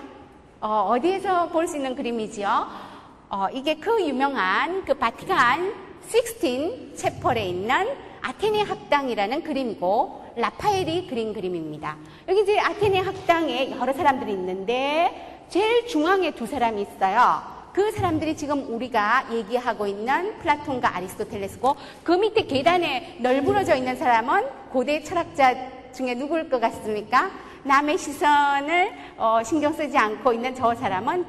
어, 0.61 0.87
어디에서 0.91 1.49
볼 1.49 1.67
수 1.67 1.75
있는 1.77 1.95
그림이지요? 1.95 2.94
어, 3.29 3.47
이게 3.51 3.75
그 3.75 4.05
유명한 4.05 4.85
그 4.85 4.93
바티칸 4.93 5.73
16 6.07 6.95
채펄에 6.95 7.45
있는 7.47 7.89
아테네 8.21 8.61
학당이라는 8.61 9.43
그림이고 9.43 10.25
라파엘이 10.35 11.07
그린 11.07 11.33
그림입니다. 11.33 11.97
여기 12.27 12.41
이제 12.41 12.59
아테네 12.59 12.99
학당에 12.99 13.71
여러 13.79 13.93
사람들이 13.93 14.31
있는데 14.33 15.45
제일 15.49 15.87
중앙에 15.87 16.31
두 16.31 16.45
사람이 16.45 16.81
있어요. 16.81 17.41
그 17.73 17.91
사람들이 17.91 18.37
지금 18.37 18.73
우리가 18.73 19.27
얘기하고 19.31 19.87
있는 19.87 20.37
플라톤과 20.39 20.95
아리스토텔레스고 20.95 21.75
그 22.03 22.13
밑에 22.13 22.45
계단에 22.45 23.17
널브러져 23.21 23.75
있는 23.75 23.97
사람은 23.97 24.69
고대 24.71 25.03
철학자 25.03 25.55
중에 25.91 26.13
누구일 26.13 26.49
것 26.49 26.61
같습니까? 26.61 27.31
남의 27.63 27.97
시선을 27.97 28.93
어, 29.17 29.41
신경 29.43 29.73
쓰지 29.73 29.97
않고 29.97 30.33
있는 30.33 30.53
저 30.53 30.75
사람은 30.75 31.25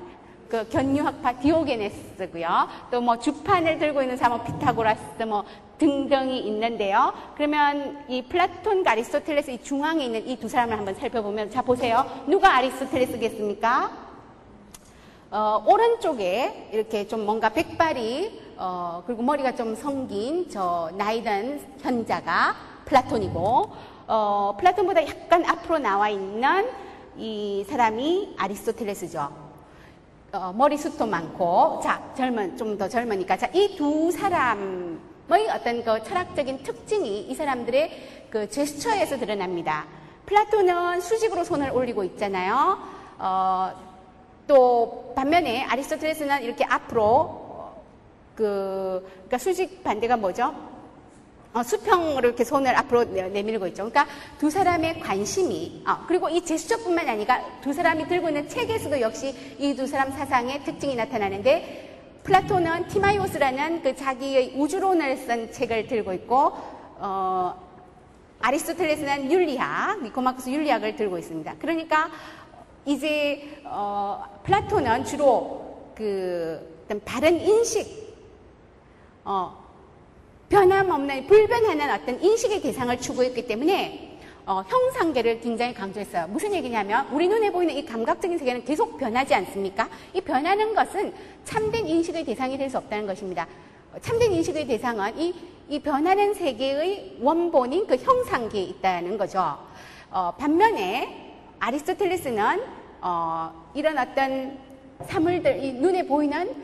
그 0.49 0.69
견유학파 0.69 1.41
디오게네스고요. 1.41 2.69
또 2.91 3.01
뭐 3.01 3.19
주판을 3.19 3.79
들고 3.79 4.03
있는 4.03 4.17
사람은 4.17 4.45
피타고라스 4.45 5.23
뭐 5.27 5.45
등등이 5.79 6.41
있는데요. 6.47 7.13
그러면 7.37 8.03
이 8.09 8.23
플라톤과 8.23 8.93
아리스토텔레스 8.93 9.51
이 9.51 9.63
중앙에 9.63 10.05
있는 10.05 10.27
이 10.27 10.37
두 10.37 10.49
사람을 10.49 10.77
한번 10.79 10.95
살펴보면 10.95 11.51
자 11.51 11.63
보세요. 11.63 12.05
누가 12.27 12.57
아리스토텔레스겠습니까? 12.57 13.91
어, 15.31 15.63
오른쪽에 15.67 16.71
이렇게 16.73 17.07
좀 17.07 17.27
뭔가 17.27 17.49
백발이 17.51 18.55
어, 18.59 19.03
그리고 19.07 19.23
머리가 19.23 19.55
좀 19.55 19.75
성긴 19.75 20.49
저 20.49 20.91
나이든 20.97 21.61
현자가 21.81 22.55
플라톤이고 22.87 23.71
어, 24.09 24.57
플라톤보다 24.59 25.07
약간 25.07 25.45
앞으로 25.45 25.79
나와 25.79 26.09
있는 26.09 26.71
이 27.19 27.65
사람이 27.69 28.37
아리스토텔레스죠. 28.39 29.46
어, 30.33 30.53
머리숱도 30.53 31.07
많고, 31.07 31.81
자, 31.83 32.03
젊은, 32.17 32.57
좀 32.57 32.77
더 32.77 32.89
젊으니까. 32.89 33.37
자, 33.37 33.47
이 33.55 33.77
두 33.77 34.11
사람의 34.11 35.49
어떤 35.55 35.83
그 35.85 36.03
철학적인 36.03 36.63
특징이 36.63 37.23
이 37.23 37.35
사람들의 37.35 38.27
그 38.31 38.49
제스처에서 38.49 39.19
드러납니다. 39.19 39.87
플라톤은 40.27 41.01
수직으로 41.01 41.45
손을 41.45 41.71
올리고 41.71 42.05
있잖아요. 42.05 42.79
어, 43.19 43.73
또 44.47 45.13
반면에 45.17 45.65
아리스토텔레스는 45.65 46.43
이렇게 46.43 46.65
앞으로 46.65 47.03
어, 47.05 47.83
그 48.35 49.03
그러니까 49.15 49.39
수직 49.39 49.83
반대가 49.85 50.17
뭐죠? 50.17 50.55
어, 51.57 51.63
수평으로 51.63 52.29
이렇게 52.29 52.45
손을 52.45 52.77
앞으로 52.77 53.05
내밀고 53.05 53.67
있죠. 53.69 53.89
그러니까 53.89 54.07
두 54.39 54.51
사람의 54.51 55.01
관심이, 55.01 55.83
어, 55.87 56.05
그리고 56.07 56.29
이 56.29 56.45
제스처뿐만 56.45 57.09
아니라 57.09 57.41
두 57.63 57.73
사람이 57.73 58.09
들고 58.09 58.29
있는 58.29 58.47
책에서도 58.47 59.01
역시 59.01 59.35
이 59.59 59.75
두 59.75 59.87
사람 59.87 60.13
사상의 60.13 60.65
특징이 60.65 60.95
나타나는데 60.97 62.21
플라톤은 62.25 62.89
티마이오스라는 62.89 63.83
그 63.83 63.97
자기의 63.97 64.53
우주론을 64.57 65.17
쓴 65.17 65.51
책을 65.51 65.87
들고 65.87 66.13
있고, 66.13 66.53
어, 66.99 67.55
아리스토텔레스는 68.41 69.33
윤리학, 69.33 70.03
니코마크스 70.03 70.51
윤리학을 70.51 70.97
들고 70.97 71.17
있습니다. 71.17 71.55
그러니까 71.59 72.11
이제 72.85 73.63
어, 73.65 74.23
플라톤은 74.45 75.05
주로 75.07 75.93
그 75.95 76.81
어떤 76.85 77.01
바른 77.03 77.41
인식, 77.41 78.15
어, 79.25 79.66
변함없는 80.49 81.27
불변하는 81.27 81.91
어떤 81.91 82.21
인식의 82.23 82.63
대상을 82.63 83.01
추구했기 83.01 83.47
때문에 83.47 84.19
어, 84.47 84.63
형상계를 84.69 85.41
굉장히 85.41 85.75
강조했어요. 85.75 86.29
무슨 86.29 86.55
얘기냐면 86.55 87.09
우리 87.11 87.27
눈에 87.27 87.51
보이는 87.51 87.75
이 87.75 87.85
감각적인 87.85 88.39
세계는 88.39 88.65
계속 88.65 88.97
변하지 88.97 89.35
않습니까? 89.35 89.89
이 90.15 90.21
변하는 90.21 90.73
것은 90.73 91.13
참된 91.45 91.85
인식의 91.85 92.25
대상이 92.25 92.57
될 92.57 92.71
수 92.71 92.79
없다는 92.79 93.07
것입니다. 93.07 93.47
참된 94.01 94.33
인식의 94.33 94.69
대상은 94.69 95.19
이, 95.19 95.35
이 95.69 95.81
변하는 95.81 96.33
세계의 96.33 97.17
원본인 97.21 97.89
그 97.89 97.97
형상계에 97.97 98.63
있다는 98.63 99.19
거죠. 99.19 99.59
어, 100.13 100.33
반면에 100.39 101.35
아리스토텔레스는 101.59 102.63
어, 103.01 103.53
이런 103.75 103.99
어떤 103.99 104.59
사물들, 105.07 105.63
이 105.63 105.73
눈에 105.73 106.07
보이는 106.07 106.55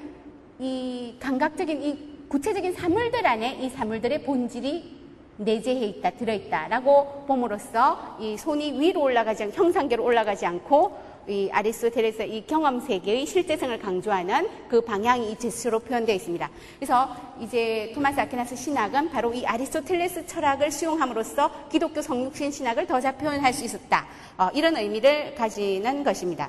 이 0.60 1.16
감각적인 1.18 1.82
이 1.82 2.11
구체적인 2.32 2.72
사물들 2.72 3.26
안에 3.26 3.58
이 3.60 3.68
사물들의 3.68 4.22
본질이 4.22 5.02
내재해 5.36 5.84
있다, 5.84 6.12
들어있다라고 6.12 7.24
봄으로써 7.26 8.16
이 8.18 8.38
손이 8.38 8.80
위로 8.80 9.02
올라가지 9.02 9.42
않고 9.42 9.54
형상계로 9.54 10.02
올라가지 10.02 10.46
않고 10.46 11.12
이 11.28 11.50
아리스토텔레스 11.52 12.22
이 12.22 12.46
경험 12.46 12.80
세계의 12.80 13.26
실제성을 13.26 13.78
강조하는 13.78 14.48
그 14.66 14.80
방향이 14.80 15.30
이 15.30 15.36
제스로 15.38 15.78
표현되어 15.80 16.14
있습니다. 16.14 16.50
그래서 16.76 17.14
이제 17.38 17.92
토마스 17.94 18.18
아퀴나스 18.20 18.56
신학은 18.56 19.10
바로 19.10 19.34
이 19.34 19.44
아리스토텔레스 19.44 20.26
철학을 20.26 20.70
수용함으로써 20.70 21.68
기독교 21.68 22.00
성육신 22.00 22.50
신학을 22.50 22.86
더 22.86 22.98
잘 22.98 23.18
표현할 23.18 23.52
수 23.52 23.66
있었다. 23.66 24.06
어, 24.38 24.48
이런 24.54 24.74
의미를 24.76 25.34
가지는 25.34 26.02
것입니다. 26.02 26.48